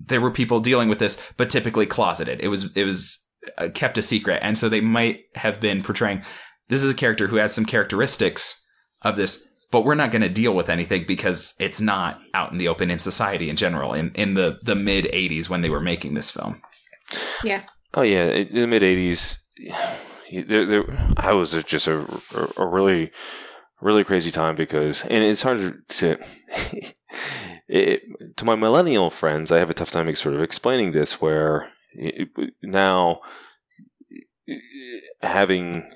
there 0.07 0.21
were 0.21 0.31
people 0.31 0.61
dealing 0.61 0.89
with 0.89 0.99
this, 0.99 1.23
but 1.37 1.51
typically 1.51 1.87
closeted. 1.87 2.41
It 2.41 2.49
was 2.49 2.75
it 2.77 2.85
was 2.85 3.19
uh, 3.59 3.69
kept 3.73 3.99
a 3.99 4.03
secret, 4.03 4.41
and 4.43 4.59
so 4.59 4.69
they 4.69 4.81
might 4.81 5.21
have 5.35 5.61
been 5.61 5.83
portraying 5.83 6.23
this 6.69 6.85
is 6.85 6.91
a 6.91 6.97
character 6.97 7.27
who 7.27 7.37
has 7.37 7.53
some 7.53 7.65
characteristics 7.65 8.65
of 9.03 9.17
this 9.17 9.47
but 9.73 9.85
we're 9.85 9.95
not 9.95 10.11
going 10.11 10.23
to 10.23 10.29
deal 10.29 10.55
with 10.55 10.69
anything 10.69 11.05
because 11.07 11.55
it's 11.61 11.81
not 11.81 12.21
out 12.35 12.51
in 12.51 12.59
the 12.59 12.69
open 12.69 12.91
in 12.91 12.99
society 12.99 13.49
in 13.49 13.57
general 13.57 13.93
in, 13.93 14.11
in 14.15 14.35
the, 14.35 14.59
the 14.63 14.75
mid 14.75 15.05
80s 15.07 15.49
when 15.49 15.63
they 15.63 15.71
were 15.71 15.81
making 15.81 16.15
this 16.15 16.31
film 16.31 16.61
yeah. 17.45 17.63
Oh 17.95 18.03
yeah, 18.03 18.27
in 18.27 18.55
the 18.55 18.67
mid 18.67 18.83
'80s, 18.83 19.39
there, 20.47 20.67
there, 20.67 21.15
I 21.17 21.33
was 21.33 21.53
just 21.65 21.87
a, 21.87 22.05
a 22.57 22.67
really, 22.67 23.11
really 23.81 24.05
crazy 24.05 24.31
time 24.31 24.57
because, 24.57 25.03
and 25.05 25.25
it's 25.25 25.43
hard 25.43 25.89
to, 25.89 26.19
it, 27.69 28.03
to 28.37 28.45
my 28.45 28.55
millennial 28.55 29.11
friends, 29.11 29.51
I 29.53 29.59
have 29.59 29.71
a 29.71 29.75
tough 29.75 29.91
time 29.91 30.15
sort 30.15 30.35
of 30.35 30.43
explaining 30.43 30.93
this. 30.93 31.21
Where 31.21 31.71
it, 31.93 32.29
now, 32.63 33.21
having 35.23 35.91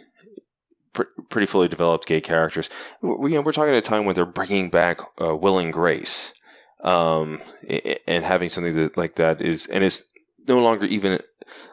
pr- 0.93 1.03
pretty 1.29 1.47
fully 1.47 1.69
developed 1.69 2.07
gay 2.07 2.21
characters, 2.21 2.71
we, 3.00 3.31
you 3.31 3.37
know, 3.37 3.43
we're 3.43 3.53
talking 3.53 3.75
at 3.75 3.79
a 3.79 3.83
time 3.83 4.05
when 4.05 4.14
they're 4.14 4.26
bringing 4.26 4.71
back 4.71 5.00
uh, 5.21 5.35
Will 5.35 5.59
and 5.59 5.73
Grace, 5.73 6.33
um, 6.83 7.41
and 8.07 8.25
having 8.25 8.49
something 8.49 8.76
that 8.76 8.97
like 8.97 9.17
that 9.17 9.43
is, 9.43 9.67
and 9.67 9.85
it's 9.85 10.11
no 10.47 10.61
longer 10.61 10.87
even 10.87 11.21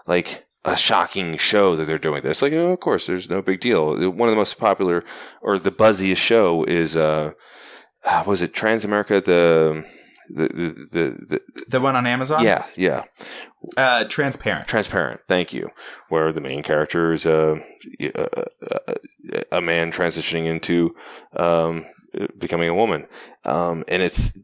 like 0.08 0.46
a 0.64 0.78
shocking 0.78 1.38
show 1.38 1.76
that 1.76 1.86
they're 1.86 1.98
doing 1.98 2.22
this. 2.22 2.42
Like, 2.42 2.54
oh, 2.54 2.72
of 2.72 2.80
course, 2.80 3.08
there's 3.08 3.30
no 3.30 3.42
big 3.42 3.60
deal. 3.62 3.96
One 4.12 4.30
of 4.30 4.34
the 4.34 4.40
most 4.40 4.58
popular 4.58 5.04
or 5.42 5.58
the 5.58 5.72
buzziest 5.72 6.22
show 6.22 6.64
is 6.64 6.96
uh, 6.96 7.32
ah, 8.06 8.24
was 8.26 8.42
it? 8.42 8.54
Transamerica 8.54 9.24
the 9.24 9.86
the 10.30 10.48
the, 10.48 11.26
the, 11.28 11.42
the 11.68 11.80
one 11.82 11.96
on 11.96 12.06
amazon? 12.06 12.44
Yeah 12.44 12.66
yeah. 12.76 13.04
Uh, 13.76 14.06
transparent. 14.06 14.68
Transparent 14.68 15.22
thank 15.28 15.52
you. 15.54 15.70
Where 16.10 16.32
the 16.32 16.42
main 16.42 16.64
character 16.64 17.12
is 17.12 17.26
uh, 17.26 17.60
a, 18.00 18.46
a, 18.62 19.44
a 19.54 19.62
man 19.62 19.92
transitioning 19.92 20.46
into 20.46 20.96
um, 21.36 21.86
becoming 22.38 22.70
a 22.70 22.76
woman. 22.76 23.08
Um, 23.46 23.84
and 23.88 24.02
it's 24.02 24.38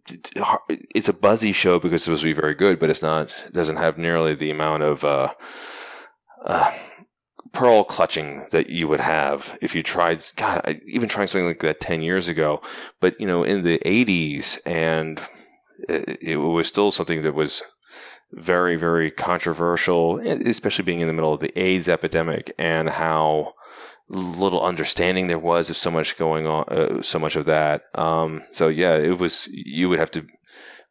it's 0.96 1.10
a 1.10 1.14
buzzy 1.14 1.54
show 1.54 1.80
because 1.80 1.96
it's 1.96 2.04
supposed 2.06 2.24
to 2.24 2.28
be 2.28 2.34
very 2.34 2.56
good 2.56 2.80
but 2.80 2.90
it's 2.90 3.02
not 3.02 3.34
doesn't 3.52 3.78
have 3.78 3.98
nearly 3.98 4.34
the 4.34 4.52
amount 4.52 4.84
of 4.84 5.04
uh, 5.04 5.30
uh, 6.46 6.72
pearl 7.54 7.84
clutching 7.84 8.46
that 8.52 8.70
you 8.70 8.88
would 8.88 9.00
have 9.00 9.58
if 9.62 9.74
you 9.74 9.82
tried 9.82 10.24
god 10.36 10.80
even 10.86 11.10
trying 11.10 11.28
something 11.28 11.48
like 11.48 11.60
that 11.60 11.80
10 11.80 12.02
years 12.02 12.28
ago 12.28 12.62
but 13.00 13.20
you 13.20 13.28
know 13.28 13.44
in 13.44 13.64
the 13.64 13.80
80s 13.86 14.60
and 14.66 15.22
it, 15.88 16.22
it 16.22 16.38
was 16.38 16.68
still 16.68 16.92
something 16.92 17.22
that 17.24 17.34
was 17.34 17.64
very, 18.32 18.76
very 18.76 19.12
controversial, 19.12 20.20
especially 20.20 20.86
being 20.86 21.00
in 21.00 21.08
the 21.08 21.14
middle 21.14 21.34
of 21.34 21.40
the 21.40 21.58
AIDS 21.58 21.88
epidemic 21.88 22.54
and 22.58 22.90
how 22.90 23.54
little 24.10 24.64
understanding 24.64 25.28
there 25.28 25.40
was 25.40 25.70
of 25.70 25.78
so 25.78 25.92
much 25.92 26.18
going 26.18 26.48
on, 26.48 26.64
uh, 26.70 27.02
so 27.02 27.20
much 27.20 27.36
of 27.36 27.46
that. 27.46 27.84
Um, 27.96 28.44
so 28.52 28.68
yeah, 28.68 28.96
it 28.96 29.18
was. 29.18 29.48
You 29.52 29.90
would 29.90 30.00
have 30.00 30.12
to 30.12 30.26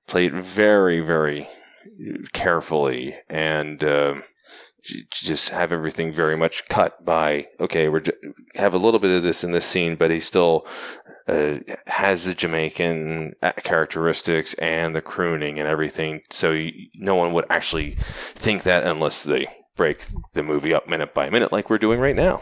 play 0.06 0.26
it 0.26 0.34
very, 0.34 1.00
very 1.00 1.48
carefully 2.32 3.16
and 3.28 3.80
j- 3.80 4.20
just 5.10 5.48
have 5.50 5.72
everything 5.72 6.12
very 6.12 6.36
much 6.36 6.68
cut 6.68 7.04
by. 7.04 7.48
Okay, 7.60 7.88
we're 7.88 8.02
have 8.54 8.74
a 8.74 8.78
little 8.78 9.00
bit 9.00 9.16
of 9.16 9.22
this 9.22 9.44
in 9.44 9.52
this 9.52 9.66
scene, 9.66 9.96
but 9.96 10.10
he 10.10 10.20
still 10.20 10.66
uh, 11.28 11.58
has 11.86 12.24
the 12.24 12.34
Jamaican 12.34 13.34
characteristics 13.64 14.54
and 14.54 14.94
the 14.94 15.02
crooning 15.02 15.58
and 15.58 15.68
everything. 15.68 16.22
So 16.30 16.52
you, 16.52 16.72
no 16.94 17.14
one 17.16 17.32
would 17.32 17.46
actually 17.50 17.96
think 18.34 18.62
that 18.64 18.84
unless 18.84 19.24
they 19.24 19.46
break 19.76 20.06
the 20.34 20.42
movie 20.42 20.72
up 20.74 20.88
minute 20.88 21.14
by 21.14 21.30
minute, 21.30 21.52
like 21.52 21.68
we're 21.68 21.78
doing 21.78 22.00
right 22.00 22.16
now. 22.16 22.40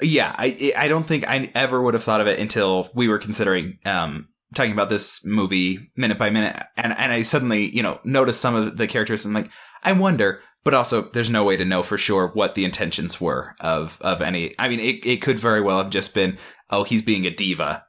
yeah 0.00 0.34
i 0.36 0.72
i 0.76 0.88
don't 0.88 1.06
think 1.06 1.26
i 1.26 1.50
ever 1.54 1.80
would 1.80 1.94
have 1.94 2.04
thought 2.04 2.20
of 2.20 2.26
it 2.26 2.38
until 2.38 2.90
we 2.94 3.08
were 3.08 3.18
considering 3.18 3.78
um 3.84 4.28
talking 4.54 4.72
about 4.72 4.88
this 4.88 5.24
movie 5.24 5.90
minute 5.96 6.18
by 6.18 6.30
minute 6.30 6.62
and 6.76 6.92
and 6.98 7.12
i 7.12 7.22
suddenly 7.22 7.74
you 7.74 7.82
know 7.82 7.98
noticed 8.04 8.40
some 8.40 8.54
of 8.54 8.76
the 8.76 8.86
characters 8.86 9.24
and 9.24 9.34
like 9.34 9.50
i 9.82 9.92
wonder 9.92 10.40
but 10.66 10.74
also 10.74 11.02
there's 11.12 11.30
no 11.30 11.44
way 11.44 11.56
to 11.56 11.64
know 11.64 11.82
for 11.82 11.96
sure 11.96 12.28
what 12.34 12.54
the 12.54 12.64
intentions 12.64 13.20
were 13.20 13.54
of 13.60 13.98
of 14.02 14.20
any 14.20 14.54
i 14.58 14.68
mean 14.68 14.80
it, 14.80 15.06
it 15.06 15.22
could 15.22 15.38
very 15.38 15.62
well 15.62 15.78
have 15.78 15.90
just 15.90 16.12
been 16.14 16.36
oh 16.70 16.82
he's 16.84 17.02
being 17.02 17.24
a 17.26 17.30
diva 17.30 17.84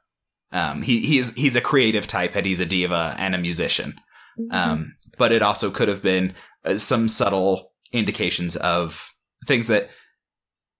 Um, 0.52 0.80
he 0.82 1.00
he 1.00 1.18
is 1.18 1.34
he's 1.34 1.56
a 1.56 1.60
creative 1.60 2.06
type, 2.06 2.34
and 2.34 2.46
he's 2.46 2.60
a 2.60 2.66
diva 2.66 3.14
and 3.18 3.34
a 3.34 3.38
musician. 3.38 4.00
Mm-hmm. 4.38 4.54
Um, 4.54 4.94
but 5.18 5.30
it 5.32 5.42
also 5.42 5.70
could 5.70 5.88
have 5.88 6.02
been 6.02 6.32
uh, 6.64 6.78
some 6.78 7.08
subtle 7.08 7.72
indications 7.92 8.56
of 8.56 9.12
things 9.46 9.66
that 9.66 9.90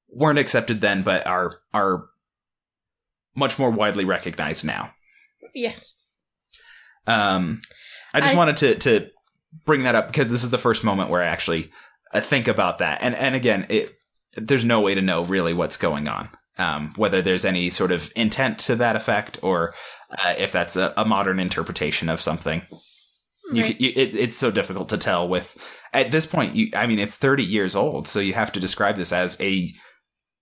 weren't 0.09 0.39
accepted 0.39 0.81
then, 0.81 1.03
but 1.03 1.27
are 1.27 1.61
are 1.75 2.07
much 3.35 3.59
more 3.59 3.71
widely 3.71 4.07
recognized 4.07 4.65
now. 4.65 4.91
yes. 5.55 6.03
Um, 7.07 7.61
I 8.15 8.21
just 8.21 8.35
I- 8.35 8.39
wanted 8.39 8.57
to 8.59 8.75
to 8.77 9.11
bring 9.67 9.83
that 9.85 9.95
up 9.95 10.07
because 10.07 10.31
this 10.31 10.45
is 10.45 10.51
the 10.51 10.59
first 10.59 10.85
moment 10.85 11.11
where 11.11 11.23
I 11.23 11.27
actually 11.27 11.71
think 12.15 12.49
about 12.49 12.79
that, 12.79 12.99
and 13.03 13.15
and 13.15 13.35
again, 13.35 13.67
it 13.69 13.95
there's 14.37 14.65
no 14.65 14.81
way 14.81 14.95
to 14.95 15.03
know 15.03 15.25
really 15.25 15.55
what's 15.55 15.77
going 15.77 16.09
on, 16.09 16.29
um, 16.59 16.93
whether 16.97 17.23
there's 17.23 17.45
any 17.45 17.71
sort 17.71 17.93
of 17.93 18.13
intent 18.17 18.59
to 18.61 18.77
that 18.77 18.97
effect, 18.97 19.39
or 19.43 19.75
uh, 20.11 20.35
if 20.39 20.53
that's 20.53 20.77
a, 20.77 20.93
a 20.97 21.05
modern 21.05 21.39
interpretation 21.41 22.09
of 22.09 22.21
something. 22.21 22.63
You, 23.53 23.63
Right. 23.63 23.81
you, 23.81 23.93
it, 23.97 24.15
it's 24.15 24.37
so 24.37 24.51
difficult 24.51 24.91
to 24.91 24.99
tell. 24.99 25.27
With 25.29 25.57
at 25.95 26.11
this 26.11 26.27
point, 26.27 26.55
you 26.55 26.69
I 26.75 26.87
mean, 26.87 26.99
it's 26.99 27.17
30 27.17 27.45
years 27.45 27.75
old, 27.75 28.07
so 28.07 28.21
you 28.21 28.35
have 28.35 28.53
to 28.53 28.61
describe 28.61 28.97
this 28.97 29.13
as 29.13 29.41
a 29.41 29.73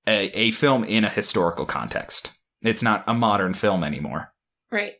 a, 0.09 0.27
a 0.39 0.51
film 0.53 0.85
in 0.85 1.05
a 1.05 1.09
historical 1.09 1.67
context. 1.67 2.33
It's 2.63 2.83
not 2.83 3.05
a 3.07 3.15
modern 3.15 3.55
film 3.55 3.85
anymore. 3.85 4.33
Right. 4.73 4.95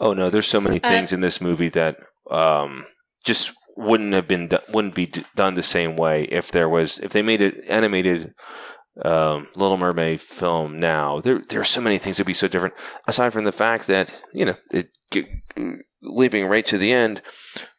Oh 0.00 0.12
no, 0.14 0.30
there's 0.30 0.48
so 0.48 0.60
many 0.60 0.82
Uh, 0.82 0.88
things 0.88 1.12
in 1.12 1.20
this 1.20 1.40
movie 1.40 1.68
that 1.70 1.98
um, 2.30 2.84
just 3.24 3.52
wouldn't 3.76 4.14
have 4.14 4.28
been 4.28 4.50
wouldn't 4.72 4.94
be 4.94 5.06
d- 5.06 5.24
done 5.36 5.54
the 5.54 5.62
same 5.62 5.96
way 5.96 6.24
if 6.24 6.52
there 6.52 6.68
was 6.68 6.98
if 6.98 7.12
they 7.12 7.22
made 7.22 7.42
an 7.42 7.62
animated 7.68 8.34
um, 9.02 9.48
Little 9.54 9.76
Mermaid 9.76 10.20
film 10.20 10.80
now. 10.80 11.20
There 11.20 11.40
there 11.48 11.60
are 11.60 11.64
so 11.64 11.80
many 11.80 11.98
things 11.98 12.16
that'd 12.16 12.26
be 12.26 12.34
so 12.34 12.48
different. 12.48 12.74
Aside 13.06 13.32
from 13.32 13.44
the 13.44 13.52
fact 13.52 13.86
that 13.86 14.10
you 14.32 14.44
know 14.44 14.56
it 14.70 14.90
leaping 16.02 16.46
right 16.46 16.64
to 16.66 16.78
the 16.78 16.92
end 16.92 17.22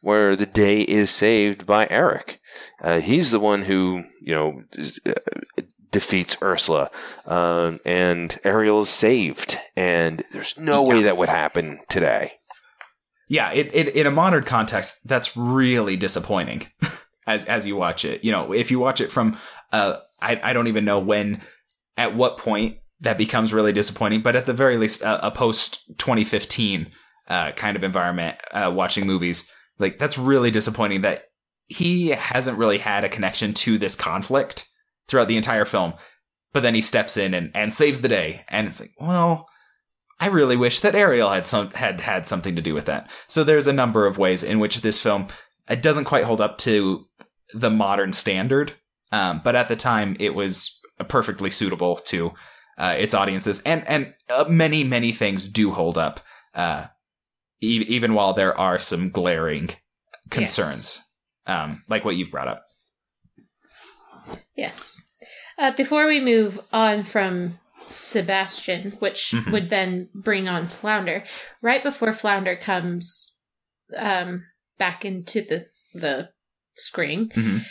where 0.01 0.35
the 0.35 0.45
day 0.45 0.81
is 0.81 1.09
saved 1.11 1.65
by 1.65 1.87
Eric. 1.89 2.39
Uh, 2.81 2.99
he's 2.99 3.31
the 3.31 3.39
one 3.39 3.61
who 3.61 4.03
you 4.21 4.33
know 4.33 4.63
uh, 5.05 5.13
defeats 5.91 6.37
Ursula, 6.41 6.89
um, 7.25 7.79
and 7.85 8.37
Ariel 8.43 8.81
is 8.81 8.89
saved. 8.89 9.57
And 9.75 10.23
there's 10.31 10.57
no 10.57 10.83
way 10.83 11.03
that 11.03 11.17
would 11.17 11.29
happen 11.29 11.79
today. 11.89 12.33
Yeah, 13.31 13.53
it, 13.53 13.73
it 13.73 13.95
in 13.95 14.07
a 14.07 14.11
modern 14.11 14.43
context, 14.43 15.07
that's 15.07 15.37
really 15.37 15.95
disappointing 15.95 16.67
as 17.27 17.45
as 17.45 17.65
you 17.65 17.77
watch 17.77 18.03
it. 18.03 18.25
You 18.25 18.33
know, 18.33 18.51
if 18.51 18.69
you 18.69 18.77
watch 18.77 18.99
it 18.99 19.09
from 19.09 19.37
uh 19.71 19.99
I 20.21 20.37
I 20.43 20.51
don't 20.51 20.67
even 20.67 20.83
know 20.83 20.99
when 20.99 21.41
at 21.95 22.13
what 22.13 22.37
point 22.37 22.79
that 22.99 23.17
becomes 23.17 23.53
really 23.53 23.71
disappointing, 23.71 24.19
but 24.19 24.35
at 24.35 24.47
the 24.47 24.53
very 24.53 24.75
least 24.75 25.01
a, 25.01 25.27
a 25.27 25.31
post 25.31 25.81
2015 25.97 26.91
uh 27.29 27.53
kind 27.53 27.77
of 27.77 27.85
environment 27.85 28.35
uh 28.51 28.69
watching 28.75 29.07
movies, 29.07 29.49
like 29.79 29.97
that's 29.97 30.17
really 30.17 30.51
disappointing 30.51 30.99
that 31.03 31.23
he 31.67 32.09
hasn't 32.09 32.57
really 32.57 32.79
had 32.79 33.05
a 33.05 33.09
connection 33.09 33.53
to 33.53 33.77
this 33.77 33.95
conflict 33.95 34.67
throughout 35.07 35.29
the 35.29 35.37
entire 35.37 35.63
film. 35.63 35.93
But 36.51 36.63
then 36.63 36.75
he 36.75 36.81
steps 36.81 37.15
in 37.15 37.33
and, 37.33 37.49
and 37.55 37.73
saves 37.73 38.01
the 38.01 38.09
day. 38.09 38.43
And 38.49 38.67
it's 38.67 38.81
like, 38.81 38.91
well, 38.99 39.47
I 40.21 40.27
really 40.27 40.55
wish 40.55 40.81
that 40.81 40.93
Ariel 40.93 41.31
had 41.31 41.47
some 41.47 41.71
had 41.71 41.99
had 41.99 42.27
something 42.27 42.55
to 42.55 42.61
do 42.61 42.75
with 42.75 42.85
that. 42.85 43.09
So 43.27 43.43
there's 43.43 43.67
a 43.67 43.73
number 43.73 44.05
of 44.05 44.19
ways 44.19 44.43
in 44.43 44.59
which 44.59 44.81
this 44.81 45.01
film 45.01 45.27
it 45.67 45.81
doesn't 45.81 46.05
quite 46.05 46.25
hold 46.25 46.39
up 46.39 46.59
to 46.59 47.05
the 47.53 47.71
modern 47.71 48.13
standard, 48.13 48.73
um, 49.11 49.41
but 49.43 49.55
at 49.55 49.67
the 49.67 49.75
time 49.75 50.15
it 50.19 50.35
was 50.35 50.79
perfectly 51.09 51.49
suitable 51.49 51.95
to 51.95 52.33
uh, 52.77 52.95
its 52.97 53.15
audiences, 53.15 53.63
and 53.63 53.85
and 53.87 54.13
uh, 54.29 54.45
many 54.47 54.83
many 54.83 55.11
things 55.11 55.49
do 55.49 55.71
hold 55.71 55.97
up, 55.97 56.19
uh, 56.53 56.85
e- 57.59 57.85
even 57.87 58.13
while 58.13 58.33
there 58.33 58.55
are 58.55 58.77
some 58.77 59.09
glaring 59.09 59.71
concerns, 60.29 61.03
um, 61.47 61.81
like 61.89 62.05
what 62.05 62.15
you've 62.15 62.31
brought 62.31 62.47
up. 62.47 62.63
Yes. 64.55 65.01
Uh, 65.57 65.71
before 65.75 66.07
we 66.07 66.19
move 66.19 66.59
on 66.71 67.03
from 67.03 67.53
Sebastian, 67.91 68.91
which 68.99 69.31
Mhm. 69.31 69.51
would 69.51 69.69
then 69.69 70.09
bring 70.15 70.47
on 70.47 70.67
Flounder, 70.67 71.23
right 71.61 71.83
before 71.83 72.13
Flounder 72.13 72.55
comes 72.55 73.37
um, 73.97 74.45
back 74.77 75.03
into 75.03 75.41
the 75.41 75.65
the 75.93 76.29
screen, 76.75 77.27
Mhm. 77.29 77.65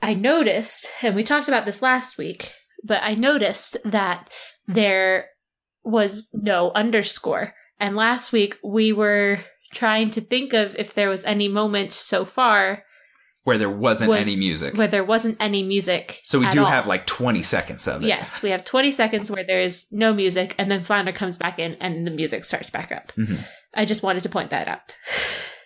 I 0.00 0.14
noticed, 0.14 0.88
and 1.02 1.14
we 1.14 1.22
talked 1.22 1.48
about 1.48 1.66
this 1.66 1.82
last 1.82 2.16
week, 2.16 2.54
but 2.82 3.02
I 3.02 3.14
noticed 3.14 3.76
that 3.84 4.30
there 4.66 5.28
was 5.84 6.28
no 6.32 6.70
underscore. 6.72 7.54
And 7.78 7.94
last 7.94 8.32
week 8.32 8.56
we 8.64 8.92
were 8.92 9.44
trying 9.74 10.10
to 10.12 10.22
think 10.22 10.54
of 10.54 10.74
if 10.76 10.94
there 10.94 11.10
was 11.10 11.24
any 11.24 11.48
moment 11.48 11.92
so 11.92 12.24
far 12.24 12.84
Where 13.46 13.58
there 13.58 13.70
wasn't 13.70 14.12
any 14.12 14.34
music, 14.34 14.74
where 14.76 14.88
there 14.88 15.04
wasn't 15.04 15.36
any 15.38 15.62
music. 15.62 16.20
so 16.24 16.40
we 16.40 16.48
do 16.50 16.60
all. 16.64 16.66
have 16.66 16.88
like 16.88 17.06
20 17.06 17.44
seconds 17.44 17.86
of 17.86 18.02
it. 18.02 18.06
Yes, 18.08 18.42
we 18.42 18.50
have 18.50 18.64
20 18.64 18.90
seconds 18.90 19.30
where 19.30 19.44
there's 19.44 19.86
no 19.92 20.12
music, 20.12 20.56
and 20.58 20.68
then 20.68 20.82
Flounder 20.82 21.12
comes 21.12 21.38
back 21.38 21.60
in, 21.60 21.76
and 21.80 22.04
the 22.04 22.10
music 22.10 22.44
starts 22.44 22.70
back 22.70 22.90
up. 22.90 23.12
Mhm. 23.12 23.38
I 23.72 23.84
just 23.84 24.02
wanted 24.02 24.24
to 24.24 24.28
point 24.28 24.50
that 24.50 24.66
out. 24.66 24.96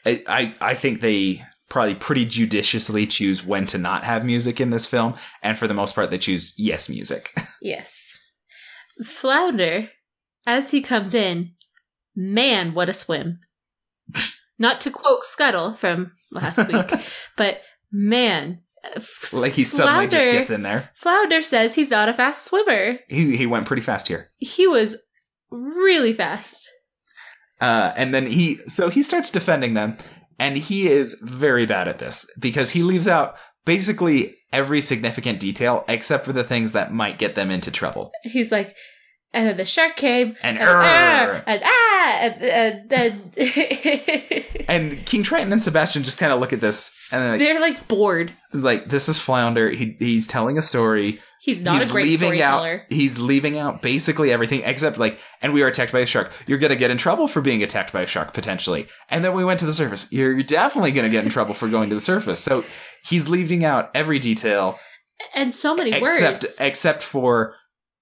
I, 0.04 0.22
I 0.28 0.54
I 0.60 0.74
think 0.74 1.00
they 1.00 1.42
probably 1.70 1.94
pretty 1.94 2.26
judiciously 2.26 3.06
choose 3.06 3.46
when 3.46 3.64
to 3.68 3.78
not 3.78 4.04
have 4.04 4.26
music 4.26 4.60
in 4.60 4.68
this 4.70 4.84
film, 4.84 5.14
and 5.42 5.56
for 5.56 5.66
the 5.66 5.72
most 5.74 5.94
part, 5.94 6.10
they 6.10 6.18
choose 6.18 6.52
yes 6.58 6.88
music. 6.90 7.32
Yes. 7.62 8.18
Flounder, 9.04 9.88
as 10.46 10.70
he 10.70 10.80
comes 10.82 11.14
in, 11.14 11.52
man, 12.16 12.74
what 12.74 12.88
a 12.88 12.92
swim. 12.92 13.40
Not 14.58 14.80
to 14.82 14.90
quote 14.90 15.24
Scuttle 15.24 15.72
from 15.72 16.12
last 16.30 16.58
week, 16.68 16.90
but 17.36 17.62
man. 17.92 18.60
like 19.34 19.52
he 19.52 19.64
suddenly 19.64 20.08
just 20.08 20.24
gets 20.24 20.50
in 20.50 20.62
there. 20.62 20.90
Flounder 20.94 21.42
says 21.42 21.74
he's 21.74 21.90
not 21.90 22.08
a 22.08 22.14
fast 22.14 22.44
swimmer. 22.46 22.98
He 23.08 23.36
he 23.36 23.46
went 23.46 23.66
pretty 23.66 23.82
fast 23.82 24.08
here, 24.08 24.30
He 24.38 24.66
was 24.66 24.96
really 25.50 26.12
fast. 26.12 26.70
uh, 27.60 27.92
and 27.96 28.14
then 28.14 28.26
he 28.26 28.56
so 28.68 28.88
he 28.88 29.02
starts 29.02 29.30
defending 29.30 29.74
them, 29.74 29.98
and 30.38 30.56
he 30.56 30.88
is 30.88 31.14
very 31.22 31.66
bad 31.66 31.88
at 31.88 31.98
this 31.98 32.26
because 32.38 32.70
he 32.70 32.82
leaves 32.82 33.06
out 33.08 33.34
basically 33.66 34.34
every 34.52 34.80
significant 34.80 35.38
detail 35.38 35.84
except 35.86 36.24
for 36.24 36.32
the 36.32 36.42
things 36.44 36.72
that 36.72 36.92
might 36.92 37.18
get 37.18 37.34
them 37.34 37.50
into 37.50 37.70
trouble. 37.70 38.10
He's 38.22 38.50
like, 38.50 38.74
and 39.32 39.46
then 39.48 39.56
the 39.56 39.64
shark 39.64 39.96
came, 39.96 40.36
And 40.42 40.58
and, 40.58 40.68
"Arr!" 40.68 40.82
ah, 40.84 41.42
and 41.46 41.62
ah, 41.64 42.18
and, 42.20 42.42
and 42.42 42.90
then 42.90 43.32
And 44.68 45.04
King 45.06 45.22
Triton 45.22 45.52
and 45.52 45.62
Sebastian 45.62 46.02
just 46.02 46.18
kind 46.18 46.32
of 46.32 46.40
look 46.40 46.52
at 46.52 46.60
this 46.60 46.96
and 47.12 47.22
they're 47.22 47.30
like, 47.32 47.38
they're 47.40 47.60
like 47.60 47.88
bored. 47.88 48.32
like 48.52 48.86
this 48.86 49.08
is 49.08 49.18
Flounder. 49.18 49.70
He 49.70 49.96
he's 49.98 50.26
telling 50.26 50.58
a 50.58 50.62
story. 50.62 51.20
He's 51.42 51.62
not 51.62 51.80
he's 51.80 51.88
a 51.88 51.92
great 51.92 52.04
leaving 52.04 52.34
storyteller. 52.38 52.82
out 52.84 52.92
he's 52.92 53.18
leaving 53.18 53.56
out 53.56 53.80
basically 53.80 54.30
everything 54.30 54.60
except 54.62 54.98
like 54.98 55.18
and 55.40 55.54
we 55.54 55.62
were 55.62 55.68
attacked 55.68 55.90
by 55.90 56.00
a 56.00 56.06
shark 56.06 56.30
you're 56.46 56.58
gonna 56.58 56.76
get 56.76 56.90
in 56.90 56.98
trouble 56.98 57.28
for 57.28 57.40
being 57.40 57.62
attacked 57.62 57.94
by 57.94 58.02
a 58.02 58.06
shark 58.06 58.34
potentially 58.34 58.86
and 59.08 59.24
then 59.24 59.32
we 59.32 59.42
went 59.42 59.58
to 59.60 59.64
the 59.64 59.72
surface 59.72 60.06
you're 60.12 60.42
definitely 60.42 60.92
gonna 60.92 61.08
get 61.08 61.24
in 61.24 61.30
trouble 61.30 61.54
for 61.54 61.66
going 61.66 61.88
to 61.88 61.94
the 61.94 62.00
surface 62.00 62.40
so 62.40 62.62
he's 63.06 63.26
leaving 63.30 63.64
out 63.64 63.90
every 63.94 64.18
detail 64.18 64.78
and 65.34 65.54
so 65.54 65.74
many 65.74 65.92
except 65.92 66.42
words. 66.42 66.60
except 66.60 67.02
for 67.02 67.54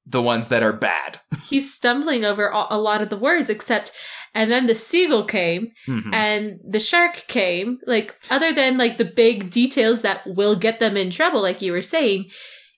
the 0.09 0.23
ones 0.23 0.49
that 0.49 0.63
are 0.63 0.73
bad 0.73 1.21
He's 1.49 1.73
stumbling 1.75 2.25
over 2.25 2.47
a 2.49 2.67
a 2.71 2.79
lot 2.79 3.03
of 3.03 3.09
the 3.11 3.17
words, 3.17 3.49
except, 3.51 3.93
and 4.35 4.51
then 4.51 4.67
the 4.67 4.75
seagull 4.75 5.25
came, 5.25 5.73
Mhm. 5.89 6.13
and 6.15 6.61
the 6.69 6.81
shark 6.81 7.25
came. 7.29 7.79
Like, 7.87 8.15
other 8.31 8.53
than 8.53 8.77
like 8.79 8.97
the 8.99 9.05
big 9.05 9.51
details 9.51 10.03
that 10.03 10.21
will 10.27 10.57
get 10.57 10.79
them 10.81 10.97
in 10.97 11.11
trouble, 11.11 11.41
like 11.43 11.63
you 11.63 11.73
were 11.73 11.83
saying, 11.83 12.27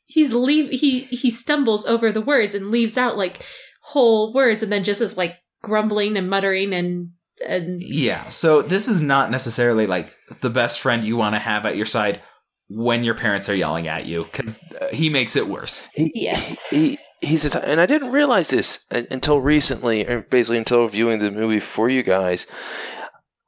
he's 0.07 0.33
leave 0.35 0.71
he 0.71 1.01
he 1.23 1.31
stumbles 1.31 1.87
over 1.87 2.11
the 2.13 2.21
words 2.21 2.55
and 2.55 2.71
leaves 2.71 2.97
out 2.99 3.17
like 3.17 3.45
whole 3.83 4.33
words, 4.33 4.63
and 4.63 4.73
then 4.73 4.85
just 4.85 5.01
is 5.01 5.17
like 5.17 5.37
grumbling 5.63 6.17
and 6.17 6.29
muttering 6.31 6.73
and 6.73 7.11
and 7.47 7.81
yeah 7.83 8.29
so 8.29 8.61
this 8.63 8.87
is 8.89 9.01
not 9.01 9.31
necessarily 9.31 9.87
like 9.87 10.13
the 10.43 10.51
best 10.51 10.79
friend 10.81 11.05
you 11.05 11.17
want 11.17 11.35
to 11.35 11.39
have 11.39 11.65
at 11.67 11.77
your 11.77 11.87
side 11.87 12.21
when 12.69 13.03
your 13.05 13.15
parents 13.15 13.49
are 13.49 13.55
yelling 13.55 13.89
at 13.89 14.05
you 14.07 14.25
because 14.25 14.59
uh, 14.81 14.89
he 14.93 15.09
makes 15.11 15.37
it 15.37 15.47
worse 15.49 15.91
He, 15.95 16.13
Yes. 16.15 16.61
He, 16.71 16.99
he's 17.21 17.45
a, 17.45 17.51
t- 17.51 17.59
and 17.63 17.81
I 17.81 17.87
didn't 17.87 18.13
realize 18.13 18.49
this 18.49 18.87
until 18.91 19.41
recently, 19.41 20.07
or 20.07 20.23
basically 20.23 20.59
until 20.59 20.87
viewing 20.89 21.19
the 21.19 21.31
movie 21.31 21.61
for 21.61 21.89
you 21.89 22.03
guys. 22.03 22.47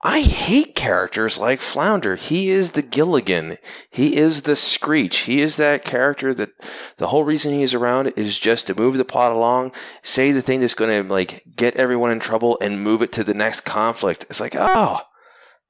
I 0.05 0.21
hate 0.21 0.75
characters 0.75 1.39
like 1.39 1.61
Flounder. 1.61 2.17
He 2.17 2.51
is 2.51 2.73
the 2.73 2.83
Gilligan. 2.83 3.57
He 3.89 4.17
is 4.17 4.43
the 4.43 4.57
Screech. 4.57 5.19
He 5.19 5.41
is 5.41 5.57
that 5.57 5.85
character 5.85 6.35
that 6.35 6.51
the 6.97 7.07
whole 7.07 7.23
reason 7.23 7.53
he 7.53 7.63
is 7.63 7.73
around 7.73 8.15
is 8.17 8.37
just 8.37 8.67
to 8.67 8.75
move 8.75 8.97
the 8.97 9.05
plot 9.05 9.31
along, 9.31 9.73
say 10.03 10.33
the 10.33 10.43
thing 10.43 10.61
that's 10.61 10.75
going 10.75 11.05
to 11.05 11.09
like 11.09 11.45
get 11.55 11.77
everyone 11.77 12.11
in 12.11 12.19
trouble, 12.19 12.59
and 12.61 12.83
move 12.83 13.03
it 13.03 13.13
to 13.13 13.23
the 13.23 13.35
next 13.35 13.61
conflict. 13.61 14.27
It's 14.29 14.41
like, 14.41 14.57
oh, 14.59 14.99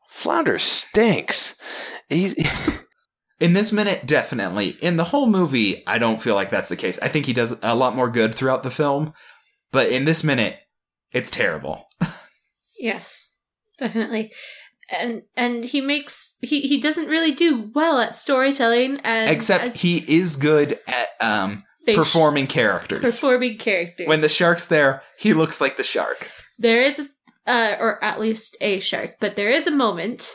Flounder 0.08 0.58
stinks. 0.58 1.60
He's 2.08 2.34
In 3.42 3.52
this 3.54 3.72
minute, 3.72 4.06
definitely. 4.06 4.68
In 4.80 4.96
the 4.96 5.04
whole 5.04 5.26
movie, 5.26 5.82
I 5.86 5.98
don't 5.98 6.22
feel 6.22 6.34
like 6.36 6.50
that's 6.50 6.68
the 6.68 6.76
case. 6.76 6.98
I 7.02 7.08
think 7.08 7.26
he 7.26 7.32
does 7.32 7.58
a 7.62 7.74
lot 7.74 7.96
more 7.96 8.08
good 8.08 8.34
throughout 8.34 8.62
the 8.62 8.70
film. 8.70 9.12
But 9.72 9.88
in 9.90 10.04
this 10.04 10.22
minute, 10.22 10.56
It's 11.12 11.30
terrible. 11.30 11.88
Yes, 12.78 13.36
definitely. 13.78 14.32
And 14.90 15.22
and 15.36 15.64
he 15.64 15.80
makes 15.80 16.36
he 16.42 16.62
he 16.62 16.80
doesn't 16.80 17.06
really 17.08 17.30
do 17.32 17.70
well 17.74 17.98
at 18.00 18.14
storytelling 18.14 18.98
and 19.04 19.30
Except 19.30 19.74
he 19.76 19.98
is 20.08 20.36
good 20.36 20.80
at 20.88 21.08
um, 21.20 21.62
performing 21.86 22.46
characters. 22.48 23.00
performing 23.00 23.56
characters. 23.58 24.08
when 24.08 24.20
the 24.20 24.28
shark's 24.28 24.66
there, 24.66 25.02
he 25.18 25.32
looks 25.32 25.60
like 25.60 25.76
the 25.76 25.84
shark. 25.84 26.28
there 26.58 26.82
is 26.82 27.08
uh 27.46 27.76
or 27.78 28.02
at 28.02 28.20
least 28.20 28.56
a 28.60 28.80
shark, 28.80 29.16
but 29.20 29.36
there 29.36 29.50
is 29.50 29.66
a 29.66 29.70
moment 29.86 30.34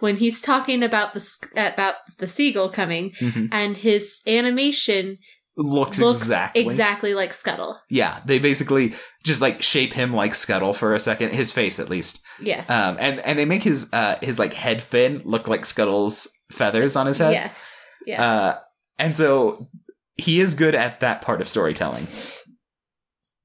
when 0.00 0.16
he's 0.16 0.40
talking 0.40 0.82
about 0.82 1.14
the 1.14 1.48
about 1.56 1.94
the 2.18 2.28
seagull 2.28 2.70
coming 2.70 3.12
and 3.52 3.76
his 3.76 4.20
animation 4.26 5.18
Looks, 5.60 5.98
looks 5.98 6.20
exactly. 6.20 6.62
exactly 6.62 7.14
like 7.14 7.34
Scuttle. 7.34 7.80
Yeah, 7.90 8.20
they 8.24 8.38
basically 8.38 8.94
just 9.24 9.40
like 9.40 9.60
shape 9.60 9.92
him 9.92 10.12
like 10.12 10.32
Scuttle 10.36 10.72
for 10.72 10.94
a 10.94 11.00
second, 11.00 11.32
his 11.32 11.50
face 11.50 11.80
at 11.80 11.88
least. 11.88 12.22
Yes. 12.40 12.70
Um, 12.70 12.96
and 13.00 13.18
and 13.18 13.36
they 13.36 13.44
make 13.44 13.64
his 13.64 13.92
uh 13.92 14.18
his 14.22 14.38
like 14.38 14.54
head 14.54 14.80
fin 14.80 15.20
look 15.24 15.48
like 15.48 15.66
Scuttle's 15.66 16.30
feathers 16.52 16.94
on 16.94 17.08
his 17.08 17.18
head. 17.18 17.32
Yes. 17.32 17.84
Yes. 18.06 18.20
Uh, 18.20 18.58
and 19.00 19.16
so 19.16 19.68
he 20.16 20.38
is 20.38 20.54
good 20.54 20.76
at 20.76 21.00
that 21.00 21.22
part 21.22 21.40
of 21.40 21.48
storytelling, 21.48 22.06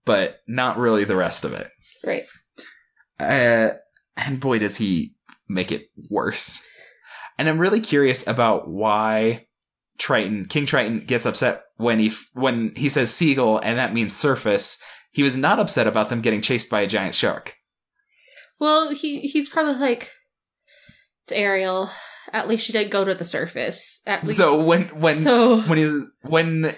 but 0.06 0.38
not 0.48 0.78
really 0.78 1.06
the 1.06 1.16
rest 1.16 1.46
of 1.46 1.54
it. 1.54 1.72
right. 2.06 2.26
Uh, 3.20 3.70
and 4.18 4.40
boy, 4.40 4.60
does 4.60 4.78
he 4.78 5.16
make 5.48 5.72
it 5.72 5.90
worse. 6.10 6.68
And 7.38 7.50
I'm 7.50 7.60
really 7.60 7.82
curious 7.82 8.26
about 8.28 8.68
why 8.70 9.48
Triton, 9.98 10.46
King 10.46 10.66
Triton, 10.66 11.00
gets 11.02 11.26
upset 11.26 11.64
when 11.78 12.00
he 12.00 12.12
when 12.34 12.74
he 12.76 12.90
says 12.90 13.14
seagull 13.14 13.58
and 13.60 13.78
that 13.78 13.94
means 13.94 14.16
surface. 14.16 14.82
He 15.12 15.24
was 15.24 15.38
not 15.38 15.60
upset 15.60 15.88
about 15.88 16.10
them 16.10 16.22
getting 16.22 16.42
chased 16.42 16.70
by 16.70 16.82
a 16.82 16.88
giant 16.88 17.16
shark. 17.16 17.56
Well, 18.60 18.94
he 18.94 19.22
he's 19.22 19.50
probably 19.50 19.76
like 19.76 20.12
it's 21.24 21.32
Ariel. 21.32 21.90
At 22.32 22.48
least 22.48 22.66
she 22.66 22.74
didn't 22.74 22.92
go 22.92 23.04
to 23.04 23.14
the 23.14 23.26
surface. 23.26 24.02
At 24.06 24.24
least 24.24 24.38
So 24.38 24.64
when 24.64 24.84
when 25.00 25.16
so 25.18 25.62
when 25.62 25.78
he's 25.78 26.02
when 26.22 26.76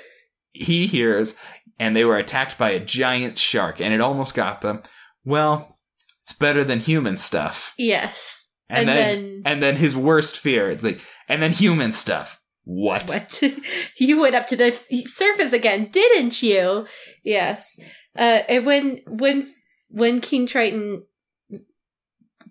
he 0.51 0.88
hears 0.88 1.38
and 1.80 1.95
they 1.95 2.06
were 2.06 2.17
attacked 2.17 2.58
by 2.58 2.71
a 2.71 2.84
giant 2.84 3.38
shark 3.38 3.80
and 3.82 3.93
it 3.93 4.01
almost 4.01 4.36
got 4.36 4.62
them, 4.62 4.82
well, 5.23 5.78
it's 6.23 6.34
better 6.34 6.63
than 6.63 6.80
human 6.80 7.17
stuff. 7.17 7.73
yes. 7.78 8.44
And, 8.69 8.80
And 8.80 8.89
then, 8.89 8.95
then- 8.97 9.41
and 9.45 9.62
then 9.63 9.75
his 9.75 9.95
worst 9.95 10.39
fear, 10.39 10.69
it's 10.69 10.84
like, 10.84 11.01
and 11.30 11.41
then 11.41 11.51
human 11.51 11.91
stuff. 11.91 12.41
What? 12.63 13.08
What? 13.10 13.43
you 13.99 14.19
went 14.19 14.34
up 14.36 14.47
to 14.47 14.56
the 14.56 14.71
surface 15.06 15.54
again, 15.54 15.86
didn't 15.86 16.41
you? 16.41 16.88
Yes. 17.23 17.80
Uh, 18.17 18.41
and 18.49 18.65
when 18.65 19.01
when 19.08 19.54
when 19.89 20.19
King 20.19 20.47
Triton 20.47 21.04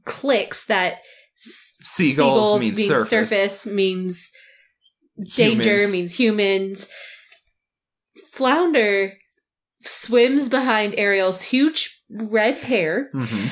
clicks 0.04 0.66
that 0.66 0.98
s- 1.36 1.78
Seagulls 1.82 2.60
mean 2.60 2.76
surface. 2.76 3.66
means 3.66 4.30
danger 5.34 5.70
Humans. 5.78 5.92
means 5.92 6.14
humans. 6.18 6.88
Flounder 8.30 9.14
swims 9.84 10.48
behind 10.48 10.94
Ariel's 10.96 11.42
huge 11.42 12.00
red 12.10 12.56
hair 12.58 13.10
Mhm. 13.14 13.50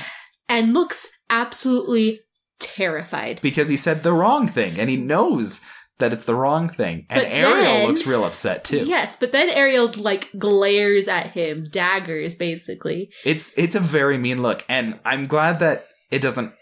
and 0.48 0.74
looks 0.74 1.08
absolutely 1.30 2.20
terrified. 2.62 3.40
Because 3.42 3.68
he 3.68 3.76
said 3.76 4.02
the 4.02 4.12
wrong 4.12 4.48
thing 4.48 4.78
and 4.78 4.88
he 4.90 4.96
knows 4.96 5.60
that 5.98 6.12
it's 6.12 6.24
the 6.24 6.34
wrong 6.34 6.68
thing. 6.68 7.06
And 7.10 7.22
But 7.22 7.30
Ariel 7.30 7.54
then- 7.62 7.86
looks 7.88 8.06
real 8.06 8.24
upset 8.24 8.64
too. 8.64 8.84
Yes, 8.84 9.16
but 9.18 9.32
then 9.32 9.48
Ariel 9.50 9.90
like 9.96 10.28
glares 10.38 11.06
at 11.08 11.28
him, 11.30 11.64
daggers 11.70 12.34
basically. 12.34 13.12
It's 13.24 13.56
it's 13.56 13.74
a 13.76 13.80
very 13.80 14.18
mean 14.18 14.42
look, 14.42 14.64
and 14.68 14.98
I'm 15.04 15.26
glad 15.26 15.60
that 15.60 15.86
it 16.10 16.20
doesn't 16.22 16.52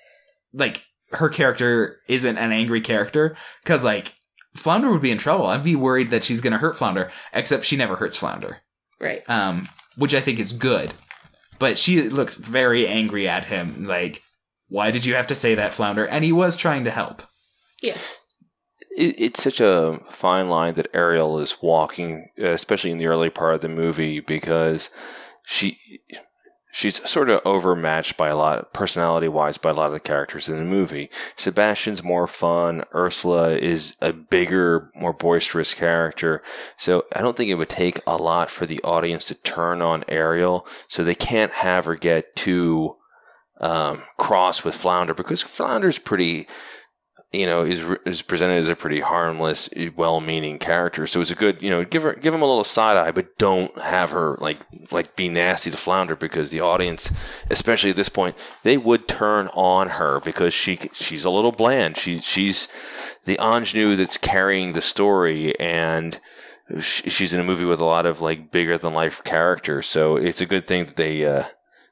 like 0.52 0.84
her 1.12 1.28
character 1.28 2.00
isn't 2.08 2.38
an 2.38 2.52
angry 2.52 2.80
character 2.80 3.36
because 3.62 3.82
like 3.84 4.14
Flounder 4.56 4.90
would 4.90 5.00
be 5.02 5.10
in 5.12 5.18
trouble. 5.18 5.46
I'd 5.46 5.62
be 5.64 5.76
worried 5.76 6.10
that 6.10 6.24
she's 6.24 6.40
gonna 6.40 6.58
hurt 6.58 6.76
Flounder, 6.76 7.10
except 7.32 7.64
she 7.64 7.76
never 7.76 7.96
hurts 7.96 8.16
Flounder, 8.16 8.58
Right. 9.00 9.22
um, 9.30 9.68
which 9.96 10.12
I 10.14 10.20
think 10.20 10.38
is 10.40 10.52
good. 10.52 10.92
But 11.60 11.78
she 11.78 12.02
looks 12.02 12.34
very 12.36 12.86
angry 12.86 13.28
at 13.28 13.44
him, 13.44 13.84
like, 13.84 14.22
"Why 14.70 14.90
did 14.90 15.04
you 15.04 15.14
have 15.14 15.26
to 15.26 15.34
say 15.34 15.54
that, 15.56 15.74
Flounder?" 15.74 16.06
And 16.06 16.24
he 16.24 16.32
was 16.32 16.56
trying 16.56 16.84
to 16.84 16.90
help. 16.90 17.22
Yes. 17.82 18.26
it, 18.96 19.14
it's 19.18 19.42
such 19.42 19.60
a 19.60 20.00
fine 20.08 20.48
line 20.48 20.74
that 20.74 20.88
Ariel 20.94 21.38
is 21.38 21.60
walking, 21.62 22.28
uh, 22.40 22.46
especially 22.46 22.90
in 22.90 22.98
the 22.98 23.06
early 23.06 23.30
part 23.30 23.54
of 23.54 23.60
the 23.60 23.68
movie, 23.68 24.20
because 24.20 24.90
she 25.44 25.78
she's 26.72 27.08
sort 27.08 27.28
of 27.30 27.40
overmatched 27.44 28.16
by 28.16 28.28
a 28.28 28.36
lot, 28.36 28.72
personality 28.72 29.28
wise, 29.28 29.58
by 29.58 29.70
a 29.70 29.74
lot 29.74 29.88
of 29.88 29.92
the 29.92 30.00
characters 30.00 30.48
in 30.48 30.56
the 30.56 30.64
movie. 30.64 31.10
Sebastian's 31.36 32.02
more 32.02 32.26
fun. 32.26 32.84
Ursula 32.94 33.50
is 33.50 33.96
a 34.00 34.12
bigger, 34.12 34.90
more 34.94 35.12
boisterous 35.12 35.74
character. 35.74 36.42
So 36.78 37.06
I 37.14 37.22
don't 37.22 37.36
think 37.36 37.50
it 37.50 37.56
would 37.56 37.68
take 37.68 38.00
a 38.06 38.16
lot 38.16 38.50
for 38.50 38.66
the 38.66 38.80
audience 38.84 39.26
to 39.26 39.34
turn 39.34 39.82
on 39.82 40.04
Ariel. 40.08 40.66
So 40.86 41.02
they 41.02 41.16
can't 41.16 41.52
have 41.52 41.86
her 41.86 41.96
get 41.96 42.36
too 42.36 42.96
um, 43.60 44.02
cross 44.18 44.64
with 44.64 44.74
Flounder 44.74 45.14
because 45.14 45.42
Flounder's 45.42 45.98
pretty 45.98 46.48
you 47.32 47.46
know, 47.46 47.62
is 47.62 47.84
is 48.06 48.22
presented 48.22 48.56
as 48.56 48.66
a 48.66 48.74
pretty 48.74 48.98
harmless, 48.98 49.70
well-meaning 49.94 50.58
character. 50.58 51.06
So 51.06 51.20
it's 51.20 51.30
a 51.30 51.36
good, 51.36 51.62
you 51.62 51.70
know, 51.70 51.84
give 51.84 52.02
her 52.02 52.12
give 52.14 52.34
him 52.34 52.42
a 52.42 52.46
little 52.46 52.64
side 52.64 52.96
eye, 52.96 53.12
but 53.12 53.38
don't 53.38 53.76
have 53.78 54.10
her 54.10 54.36
like 54.40 54.58
like 54.90 55.14
be 55.14 55.28
nasty 55.28 55.70
to 55.70 55.76
Flounder 55.76 56.16
because 56.16 56.50
the 56.50 56.62
audience, 56.62 57.12
especially 57.48 57.90
at 57.90 57.96
this 57.96 58.08
point, 58.08 58.36
they 58.64 58.76
would 58.76 59.06
turn 59.06 59.46
on 59.54 59.88
her 59.88 60.18
because 60.20 60.52
she 60.52 60.80
she's 60.92 61.24
a 61.24 61.30
little 61.30 61.52
bland. 61.52 61.96
She 61.96 62.20
she's 62.20 62.66
the 63.26 63.38
ingenue 63.40 63.94
that's 63.94 64.16
carrying 64.16 64.72
the 64.72 64.82
story 64.82 65.58
and. 65.58 66.18
sh- 66.80 67.02
She's 67.12 67.32
in 67.32 67.38
a 67.40 67.44
movie 67.44 67.64
with 67.64 67.80
a 67.80 67.84
lot 67.84 68.06
of 68.06 68.20
like 68.20 68.50
bigger 68.50 68.76
than 68.76 68.92
life 68.92 69.22
characters, 69.22 69.86
so 69.86 70.16
it's 70.16 70.40
a 70.40 70.46
good 70.46 70.66
thing 70.66 70.86
that 70.86 70.96
they 70.96 71.24
uh, 71.24 71.44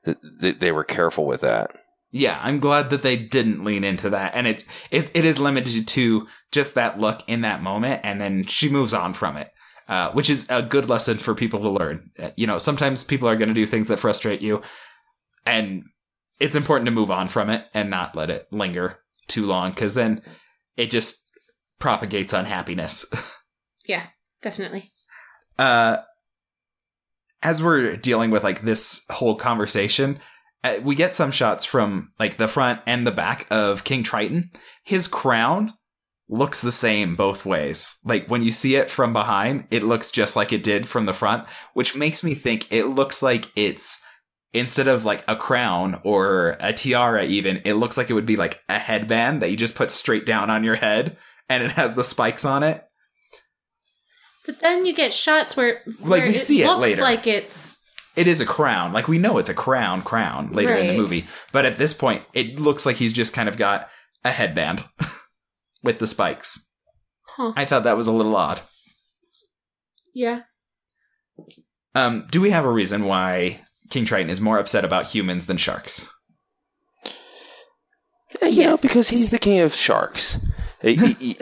that 0.09 0.41
that 0.41 0.61
they 0.61 0.73
were 0.73 0.85
careful 0.85 1.27
with 1.27 1.41
that. 1.43 1.71
Yeah, 2.11 2.41
I'm 2.43 2.59
glad 2.59 2.89
that 2.91 3.03
they 3.03 3.17
didn't 3.17 3.65
lean 3.65 3.85
into 3.85 4.11
that, 4.11 4.35
and 4.35 4.47
it 4.47 4.65
it, 4.91 5.11
it 5.15 5.25
is 5.25 5.39
limited 5.39 5.87
to 5.89 6.27
just 6.53 6.75
that 6.75 6.99
look 6.99 7.23
in 7.27 7.43
that 7.43 7.63
moment, 7.63 8.01
and 8.05 8.21
then 8.21 8.45
she 8.47 8.69
moves 8.71 8.95
on 8.95 9.13
from 9.13 9.37
it, 9.37 9.51
uh, 9.89 10.11
which 10.13 10.31
is 10.31 10.47
a 10.49 10.63
good 10.63 10.89
lesson 10.89 11.19
for 11.19 11.35
people 11.35 11.61
to 11.61 11.71
learn. 11.71 12.11
Uh, 12.19 12.31
You 12.37 12.47
know, 12.47 12.59
sometimes 12.59 13.05
people 13.05 13.29
are 13.29 13.37
going 13.37 13.49
to 13.49 13.55
do 13.55 13.67
things 13.67 13.89
that 13.89 13.99
frustrate 13.99 14.41
you, 14.41 14.63
and 15.45 15.85
it's 16.41 16.57
important 16.57 16.87
to 16.87 16.93
move 16.93 17.11
on 17.11 17.29
from 17.29 17.51
it 17.51 17.67
and 17.75 17.91
not 17.91 18.17
let 18.17 18.31
it 18.31 18.47
linger 18.51 18.99
too 19.27 19.45
long, 19.45 19.71
because 19.71 19.93
then 19.95 20.23
it 20.77 20.91
just 20.91 21.29
propagates 21.79 22.33
unhappiness. 22.33 23.05
Yeah, 23.87 24.07
definitely. 24.43 24.93
uh 25.59 25.97
as 27.43 27.63
we're 27.63 27.97
dealing 27.97 28.31
with 28.31 28.43
like 28.43 28.63
this 28.63 29.05
whole 29.11 29.37
conversation 29.37 30.21
uh, 30.65 30.79
we 30.83 30.95
get 30.95 31.15
some 31.15 31.31
shots 31.31 31.65
from 31.65 32.11
like 32.19 32.37
the 32.37 32.49
front 32.49 32.81
and 32.87 33.07
the 33.07 33.13
back 33.13 33.47
of 33.51 33.85
king 33.85 34.03
triton. 34.03 34.51
His 34.85 35.07
crown 35.07 35.75
looks 36.29 36.61
the 36.61 36.73
same 36.73 37.15
both 37.15 37.47
ways. 37.47 37.97
Like 38.05 38.29
when 38.29 38.43
you 38.43 38.53
see 38.53 38.77
it 38.77 38.91
from 38.91 39.13
behind 39.13 39.67
it 39.71 39.83
looks 39.83 40.11
just 40.11 40.37
like 40.37 40.53
it 40.53 40.63
did 40.63 40.89
from 40.89 41.07
the 41.07 41.15
front 41.15 41.47
which 41.75 41.97
makes 41.97 42.23
me 42.23 42.35
think 42.35 42.71
it 42.71 42.85
looks 42.87 43.23
like 43.23 43.51
it's 43.57 44.03
instead 44.53 44.89
of 44.89 45.05
like 45.05 45.25
a 45.29 45.37
crown 45.37 46.01
or 46.05 46.57
a 46.61 46.73
tiara 46.73 47.25
even 47.25 47.61
it 47.65 47.75
looks 47.75 47.97
like 47.97 48.11
it 48.11 48.15
would 48.15 48.27
be 48.27 48.37
like 48.37 48.63
a 48.69 48.79
headband 48.79 49.43
that 49.43 49.51
you 49.51 49.57
just 49.57 49.75
put 49.75 49.91
straight 49.91 50.27
down 50.27 50.51
on 50.51 50.65
your 50.65 50.75
head 50.75 51.17
and 51.49 51.63
it 51.63 51.71
has 51.73 51.95
the 51.95 52.05
spikes 52.05 52.45
on 52.45 52.63
it 52.63 52.88
But 54.49 54.61
then 54.61 54.87
you 54.87 54.95
get 54.95 55.13
shots 55.13 55.57
where, 55.57 55.83
Like, 56.01 56.01
where 56.23 56.27
we 56.29 56.33
see 56.35 56.63
it 56.63 56.67
looks 56.67 56.81
later. 56.83 57.03
like 57.03 57.27
it's 57.27 57.79
it 58.17 58.27
is 58.27 58.41
a 58.41 58.47
crown. 58.47 58.93
Like 58.95 59.07
we 59.07 59.19
know 59.19 59.37
it's 59.39 59.51
a 59.51 59.55
crown 59.55 60.01
crown 60.03 60.53
later 60.53 60.75
in 60.75 60.87
the 60.87 60.93
Right. 60.95 60.99
movie. 60.99 61.27
But 61.53 61.67
at 61.67 61.77
this 61.79 61.93
point, 61.95 62.25
it 62.33 62.59
looks 62.59 62.85
like 62.87 62.97
he's 62.97 63.13
just 63.13 63.35
kind 63.35 63.49
of 63.49 63.57
got 63.59 63.89
a 64.25 64.31
headband 64.33 64.85
with 65.85 65.99
the 66.01 66.07
spikes. 66.07 66.67
huh. 67.37 67.53
I 67.57 67.65
thought 67.67 67.85
that 67.85 67.97
was 67.97 68.07
a 68.09 68.13
little 68.13 68.35
odd. 68.35 68.61
Yeah. 70.15 70.41
Um, 71.95 72.27
do 72.31 72.41
we 72.41 72.51
have 72.51 72.65
a 72.65 72.71
reason 72.73 73.05
why 73.05 73.61
King 73.91 74.05
Triton 74.07 74.31
is 74.31 74.41
more 74.41 74.59
upset 74.59 74.85
about 74.85 75.07
humans 75.07 75.47
than 75.47 75.59
sharks? 75.59 76.09
Yeah, 78.43 78.49
you 78.49 78.65
know, 78.65 78.77
because 78.77 79.09
he's 79.09 79.31
the 79.31 79.39
king 79.39 79.61
of 79.61 79.75
sharks. 79.75 80.39
He- 80.83 80.95
he- 80.97 81.13
he- 81.15 81.33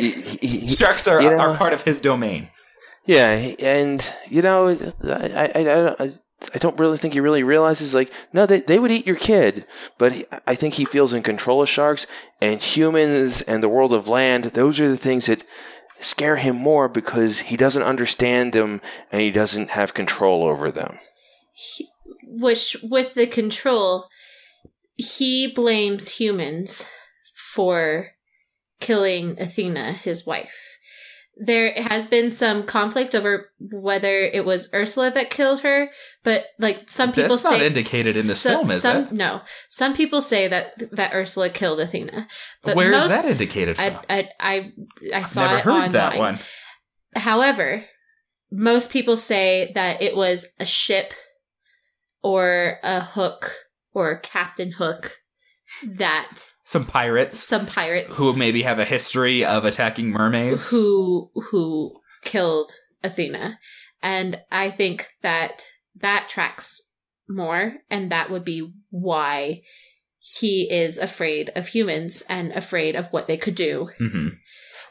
he- 0.40 0.46
he- 0.48 0.68
Sharks 0.76 1.06
are, 1.08 1.20
you 1.20 1.30
know- 1.30 1.38
are 1.38 1.56
part 1.56 1.72
of 1.72 1.82
his 1.82 2.00
domain. 2.00 2.50
Yeah, 3.06 3.30
and 3.60 4.06
you 4.28 4.42
know, 4.42 4.68
I, 5.04 5.52
I, 5.54 5.94
I, 5.98 6.10
I, 6.54 6.58
don't 6.58 6.78
really 6.78 6.98
think 6.98 7.14
he 7.14 7.20
really 7.20 7.44
realizes. 7.44 7.94
Like, 7.94 8.12
no, 8.32 8.46
they, 8.46 8.60
they 8.60 8.78
would 8.78 8.90
eat 8.90 9.06
your 9.06 9.16
kid, 9.16 9.64
but 9.96 10.12
he, 10.12 10.26
I 10.46 10.56
think 10.56 10.74
he 10.74 10.84
feels 10.84 11.12
in 11.12 11.22
control 11.22 11.62
of 11.62 11.68
sharks 11.68 12.06
and 12.40 12.60
humans 12.60 13.42
and 13.42 13.62
the 13.62 13.68
world 13.68 13.92
of 13.92 14.08
land. 14.08 14.44
Those 14.44 14.80
are 14.80 14.88
the 14.88 14.96
things 14.96 15.26
that 15.26 15.44
scare 16.00 16.36
him 16.36 16.56
more 16.56 16.88
because 16.88 17.38
he 17.38 17.56
doesn't 17.56 17.82
understand 17.82 18.52
them 18.52 18.82
and 19.10 19.20
he 19.20 19.30
doesn't 19.30 19.70
have 19.70 19.94
control 19.94 20.44
over 20.44 20.70
them. 20.70 20.98
He- 21.54 21.88
which 22.28 22.76
with 22.82 23.14
the 23.14 23.26
control, 23.26 24.08
he 24.96 25.46
blames 25.46 26.08
humans 26.08 26.88
for 27.34 28.10
killing 28.80 29.40
Athena, 29.40 29.92
his 29.92 30.26
wife. 30.26 30.75
There 31.38 31.72
has 31.74 32.06
been 32.06 32.30
some 32.30 32.62
conflict 32.64 33.14
over 33.14 33.50
whether 33.60 34.20
it 34.20 34.46
was 34.46 34.70
Ursula 34.72 35.10
that 35.10 35.28
killed 35.28 35.60
her, 35.60 35.90
but 36.24 36.46
like 36.58 36.88
some 36.88 37.12
people 37.12 37.36
That's 37.36 37.42
say 37.42 37.50
not 37.58 37.60
indicated 37.60 38.16
in 38.16 38.26
this 38.26 38.40
some- 38.40 38.66
film, 38.66 38.70
is 38.70 38.82
some, 38.82 39.04
it? 39.04 39.12
No, 39.12 39.42
some 39.68 39.94
people 39.94 40.22
say 40.22 40.48
that 40.48 40.72
that 40.92 41.12
Ursula 41.12 41.50
killed 41.50 41.78
Athena, 41.80 42.26
but 42.62 42.74
Where 42.74 42.90
is 42.90 42.98
most, 43.00 43.08
that 43.10 43.24
indicated 43.26 43.76
from? 43.76 43.84
I, 43.84 44.00
I 44.08 44.28
I 44.40 44.72
I 45.12 45.18
I've 45.18 45.28
saw 45.28 45.42
never 45.46 45.58
it 45.58 45.64
heard 45.64 45.70
online. 45.72 45.92
that 45.92 46.16
one. 46.18 46.38
However, 47.14 47.84
most 48.50 48.90
people 48.90 49.18
say 49.18 49.72
that 49.74 50.00
it 50.00 50.16
was 50.16 50.46
a 50.58 50.64
ship 50.64 51.12
or 52.22 52.78
a 52.82 53.00
hook 53.00 53.52
or 53.92 54.18
Captain 54.20 54.72
Hook 54.72 55.16
that 55.84 56.50
Some 56.66 56.84
pirates 56.84 57.38
some 57.38 57.64
pirates 57.64 58.18
who 58.18 58.32
maybe 58.32 58.62
have 58.62 58.80
a 58.80 58.84
history 58.84 59.44
of 59.44 59.64
attacking 59.64 60.10
mermaids. 60.10 60.68
who 60.68 61.30
who 61.50 62.00
killed 62.24 62.72
Athena. 63.04 63.60
And 64.02 64.40
I 64.50 64.70
think 64.70 65.06
that 65.22 65.64
that 66.00 66.28
tracks 66.28 66.82
more 67.28 67.74
and 67.88 68.10
that 68.10 68.30
would 68.30 68.44
be 68.44 68.72
why 68.90 69.62
he 70.34 70.70
is 70.70 70.98
afraid 70.98 71.50
of 71.56 71.66
humans 71.68 72.22
and 72.28 72.52
afraid 72.52 72.94
of 72.96 73.06
what 73.12 73.26
they 73.26 73.36
could 73.36 73.54
do. 73.54 73.90
hmm 73.98 74.28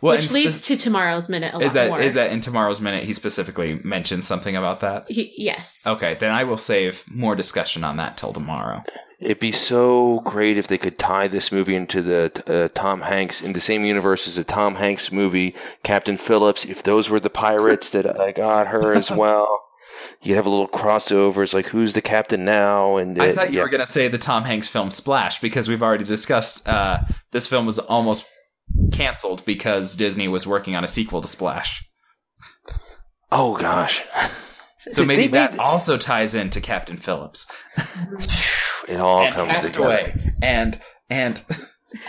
Well, 0.02 0.16
which 0.16 0.26
and 0.26 0.34
leads 0.34 0.58
spe- 0.58 0.68
to 0.68 0.78
tomorrow's 0.78 1.30
minute 1.30 1.54
a 1.54 1.58
is 1.58 1.64
lot 1.68 1.74
that 1.74 1.90
more. 1.90 2.00
is 2.02 2.14
that 2.16 2.32
in 2.32 2.42
tomorrow's 2.42 2.82
minute 2.82 3.04
he 3.04 3.14
specifically 3.14 3.80
mentioned 3.84 4.26
something 4.26 4.56
about 4.56 4.80
that? 4.82 5.06
He- 5.10 5.34
yes. 5.38 5.84
Okay, 5.86 6.16
then 6.16 6.32
I 6.32 6.44
will 6.44 6.58
save 6.58 7.04
more 7.10 7.36
discussion 7.36 7.84
on 7.84 7.98
that 7.98 8.18
till 8.18 8.34
tomorrow. 8.34 8.84
It'd 9.20 9.40
be 9.40 9.54
so 9.54 10.20
great 10.26 10.58
if 10.58 10.68
they 10.68 10.78
could 10.78 11.00
tie 11.00 11.30
this 11.30 11.50
movie 11.52 11.76
into 11.76 12.02
the 12.02 12.32
uh, 12.48 12.68
Tom 12.80 13.02
Hanks 13.02 13.42
in 13.42 13.54
the 13.54 13.62
same 13.62 13.86
universe 13.86 14.28
as 14.28 14.36
the 14.36 14.44
Tom 14.44 14.76
Hanks 14.76 15.10
movie 15.12 15.56
Captain 15.84 16.18
Phillips. 16.18 16.66
If 16.66 16.84
those 16.84 17.10
were 17.10 17.22
the 17.22 17.30
pirates 17.30 17.92
that 17.92 18.20
I 18.20 18.34
got 18.34 18.68
her 18.68 18.94
as 18.94 19.10
well, 19.24 19.65
you'd 20.22 20.36
have 20.36 20.46
a 20.46 20.50
little 20.50 20.68
crossover. 20.68 21.44
It's 21.44 21.54
like 21.54 21.68
who's 21.68 21.94
the 21.94 22.02
captain 22.02 22.46
now? 22.46 22.98
And 22.98 23.20
I 23.22 23.32
thought 23.34 23.52
you 23.52 23.58
yeah. 23.58 23.64
were 23.64 23.70
going 23.70 23.86
to 23.86 23.92
say 23.92 24.08
the 24.08 24.18
Tom 24.18 24.44
Hanks 24.44 24.70
film 24.70 24.92
Splash 24.92 25.40
because 25.42 25.68
we've 25.68 25.84
already 25.84 26.04
discussed 26.04 26.68
uh, 26.68 27.00
this 27.32 27.48
film 27.48 27.66
was 27.66 27.80
almost 27.80 28.30
canceled 28.92 29.46
because 29.46 29.96
Disney 29.96 30.28
was 30.28 30.48
working 30.48 30.76
on 30.76 30.84
a 30.84 30.88
sequel 30.88 31.22
to 31.22 31.28
Splash. 31.28 31.88
oh 33.32 33.58
gosh. 33.58 34.04
So 34.92 35.02
They 35.02 35.08
maybe 35.08 35.28
that 35.30 35.58
also 35.58 35.98
ties 35.98 36.36
into 36.36 36.62
Captain 36.62 36.98
Phillips 36.98 37.52
it 38.88 39.00
all 39.00 39.26
and 39.26 39.34
comes 39.34 39.72
together. 39.72 39.98
Castaway 39.98 40.34
and 40.44 40.80
and 41.10 41.42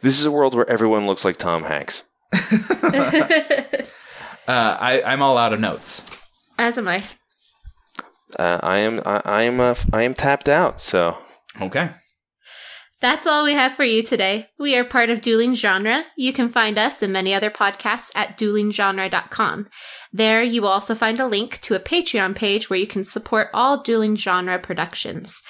This 0.00 0.18
is 0.18 0.24
a 0.24 0.30
world 0.30 0.54
where 0.54 0.68
everyone 0.68 1.06
looks 1.06 1.24
like 1.24 1.36
Tom 1.36 1.62
Hanks. 1.62 2.04
uh, 2.32 2.38
I, 4.48 5.02
I'm 5.04 5.20
all 5.22 5.36
out 5.36 5.52
of 5.52 5.60
notes. 5.60 6.08
As 6.58 6.76
am 6.76 6.88
I. 6.88 7.04
Uh, 8.38 8.60
I 8.62 8.78
am 8.78 9.00
I, 9.06 9.22
I 9.24 9.42
am 9.44 9.60
uh, 9.60 9.74
I 9.92 10.02
am 10.02 10.14
tapped 10.14 10.48
out. 10.48 10.80
So 10.80 11.16
Okay. 11.60 11.90
That's 13.00 13.28
all 13.28 13.44
we 13.44 13.52
have 13.52 13.74
for 13.74 13.84
you 13.84 14.02
today. 14.02 14.48
We 14.58 14.76
are 14.76 14.82
part 14.82 15.08
of 15.08 15.20
Dueling 15.20 15.54
Genre. 15.54 16.02
You 16.16 16.32
can 16.32 16.48
find 16.48 16.76
us 16.76 17.00
and 17.00 17.12
many 17.12 17.32
other 17.32 17.50
podcasts 17.50 18.10
at 18.16 18.36
duelinggenre.com. 18.36 19.68
There, 20.12 20.42
you 20.42 20.62
will 20.62 20.68
also 20.68 20.96
find 20.96 21.20
a 21.20 21.26
link 21.26 21.60
to 21.60 21.76
a 21.76 21.80
Patreon 21.80 22.34
page 22.34 22.68
where 22.68 22.78
you 22.78 22.88
can 22.88 23.04
support 23.04 23.50
all 23.54 23.82
Dueling 23.84 24.16
Genre 24.16 24.58
productions. 24.58 25.40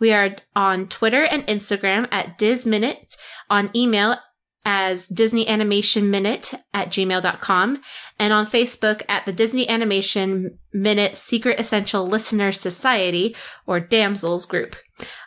We 0.00 0.12
are 0.12 0.36
on 0.56 0.88
Twitter 0.88 1.24
and 1.24 1.46
Instagram 1.46 2.08
at 2.10 2.38
DizMinute, 2.38 3.16
on 3.50 3.70
email 3.76 4.16
as 4.64 5.06
Disney 5.06 5.46
Animation 5.48 6.10
Minute 6.10 6.54
at 6.72 6.88
gmail.com, 6.88 7.80
and 8.18 8.32
on 8.32 8.46
Facebook 8.46 9.02
at 9.08 9.26
the 9.26 9.32
Disney 9.32 9.68
Animation 9.68 10.58
Minute 10.72 11.16
Secret 11.16 11.60
Essential 11.60 12.06
Listener 12.06 12.52
Society, 12.52 13.36
or 13.66 13.80
Damsels 13.80 14.46
group. 14.46 14.76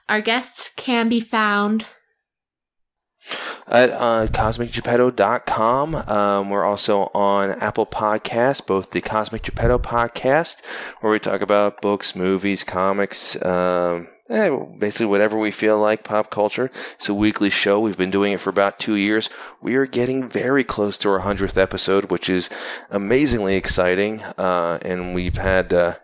Our 0.09 0.21
guests 0.21 0.71
can 0.75 1.09
be 1.09 1.19
found. 1.19 1.85
at 3.67 3.91
uh, 3.91 4.27
cosmicgeppetto.com. 4.27 5.95
Um, 5.95 6.49
we're 6.49 6.63
also 6.63 7.11
on 7.13 7.51
Apple 7.51 7.85
Podcasts, 7.85 8.65
both 8.65 8.91
the 8.91 9.01
Cosmic 9.01 9.43
Geppetto 9.43 9.77
podcast, 9.77 10.61
where 11.01 11.11
we 11.11 11.19
talk 11.19 11.41
about 11.41 11.81
books, 11.81 12.15
movies, 12.15 12.63
comics, 12.63 13.35
um, 13.43 14.07
eh, 14.29 14.49
basically 14.77 15.07
whatever 15.07 15.37
we 15.37 15.51
feel 15.51 15.79
like, 15.79 16.03
pop 16.03 16.29
culture. 16.29 16.71
It's 16.95 17.09
a 17.09 17.13
weekly 17.13 17.49
show. 17.49 17.79
We've 17.79 17.97
been 17.97 18.11
doing 18.11 18.33
it 18.33 18.41
for 18.41 18.49
about 18.49 18.79
two 18.79 18.95
years. 18.95 19.29
We 19.61 19.75
are 19.75 19.85
getting 19.85 20.29
very 20.29 20.63
close 20.63 20.97
to 20.99 21.09
our 21.09 21.19
100th 21.19 21.57
episode, 21.57 22.11
which 22.11 22.29
is 22.29 22.49
amazingly 22.89 23.55
exciting. 23.55 24.21
Uh, 24.37 24.79
and 24.81 25.13
we've 25.13 25.37
had 25.37 25.73
uh, 25.73 25.95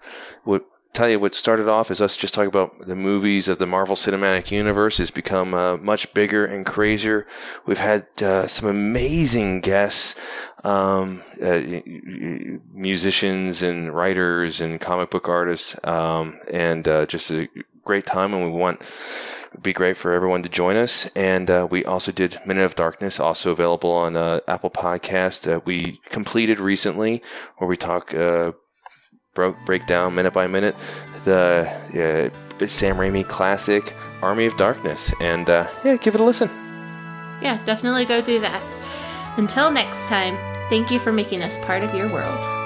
what 0.44 0.66
tell 0.94 1.10
you 1.10 1.20
what 1.20 1.34
started 1.34 1.68
off 1.68 1.90
as 1.90 2.02
us 2.02 2.16
just 2.16 2.36
talking 2.36 2.48
about 2.48 2.80
the 2.80 2.96
movies 2.96 3.48
of 3.48 3.58
the 3.58 3.66
Marvel 3.66 3.96
Cinematic 3.96 4.52
Universe 4.52 5.00
has 5.00 5.10
become 5.10 5.54
uh, 5.54 5.78
much 5.78 6.14
bigger 6.14 6.46
and 6.46 6.66
crazier. 6.66 7.26
We've 7.66 7.80
had 7.80 8.06
uh, 8.22 8.48
some 8.48 8.70
amazing 8.70 9.62
guests, 9.62 10.16
um, 10.64 11.24
uh, 11.42 11.62
musicians 12.72 13.64
and 13.64 13.94
writers 13.94 14.62
and 14.62 14.80
comic 14.80 15.10
book 15.10 15.30
artists, 15.30 15.76
um, 15.84 16.40
and 16.52 16.88
uh, 16.88 17.06
just 17.08 17.32
a 17.32 17.50
great 17.84 18.06
time. 18.06 18.34
And 18.34 18.44
we 18.44 18.52
want 18.58 18.82
it'd 19.52 19.64
be 19.64 19.74
great 19.74 19.98
for 19.98 20.12
everyone 20.12 20.44
to 20.44 20.50
join 20.50 20.76
us. 20.76 21.06
And 21.16 21.50
uh, 21.50 21.68
we 21.70 21.86
also 21.86 22.12
did 22.12 22.40
Minute 22.46 22.66
of 22.66 22.76
Darkness, 22.76 23.20
also 23.20 23.52
available 23.52 23.92
on 23.92 24.16
uh, 24.16 24.40
Apple 24.48 24.72
Podcast. 24.72 25.42
that 25.42 25.66
we 25.66 26.00
completed 26.10 26.60
recently, 26.60 27.22
where 27.58 27.68
we 27.68 27.78
talk. 27.78 28.14
Uh, 28.14 28.54
broke 29.34 29.58
break 29.66 29.88
down 29.88 30.14
minute 30.14 30.32
by 30.32 30.46
minute 30.46 30.76
the 31.26 32.32
uh, 32.62 32.68
Sam 32.68 32.98
Raimi 32.98 33.28
classic 33.28 33.94
Army 34.22 34.46
of 34.46 34.56
Darkness, 34.58 35.14
and 35.20 35.50
uh, 35.50 35.68
yeah, 35.84 35.98
give 35.98 36.16
it 36.16 36.22
a 36.22 36.24
listen. 36.24 36.50
Yeah, 37.42 37.62
definitely 37.66 38.06
go 38.06 38.22
do 38.22 38.40
that. 38.40 39.38
Until 39.38 39.72
next 39.72 40.08
time, 40.08 40.38
thank 40.70 40.92
you 40.92 41.00
for 41.00 41.12
making 41.12 41.42
us 41.42 41.60
part 41.60 41.84
of 41.84 41.94
your 41.94 42.12
world. 42.12 42.63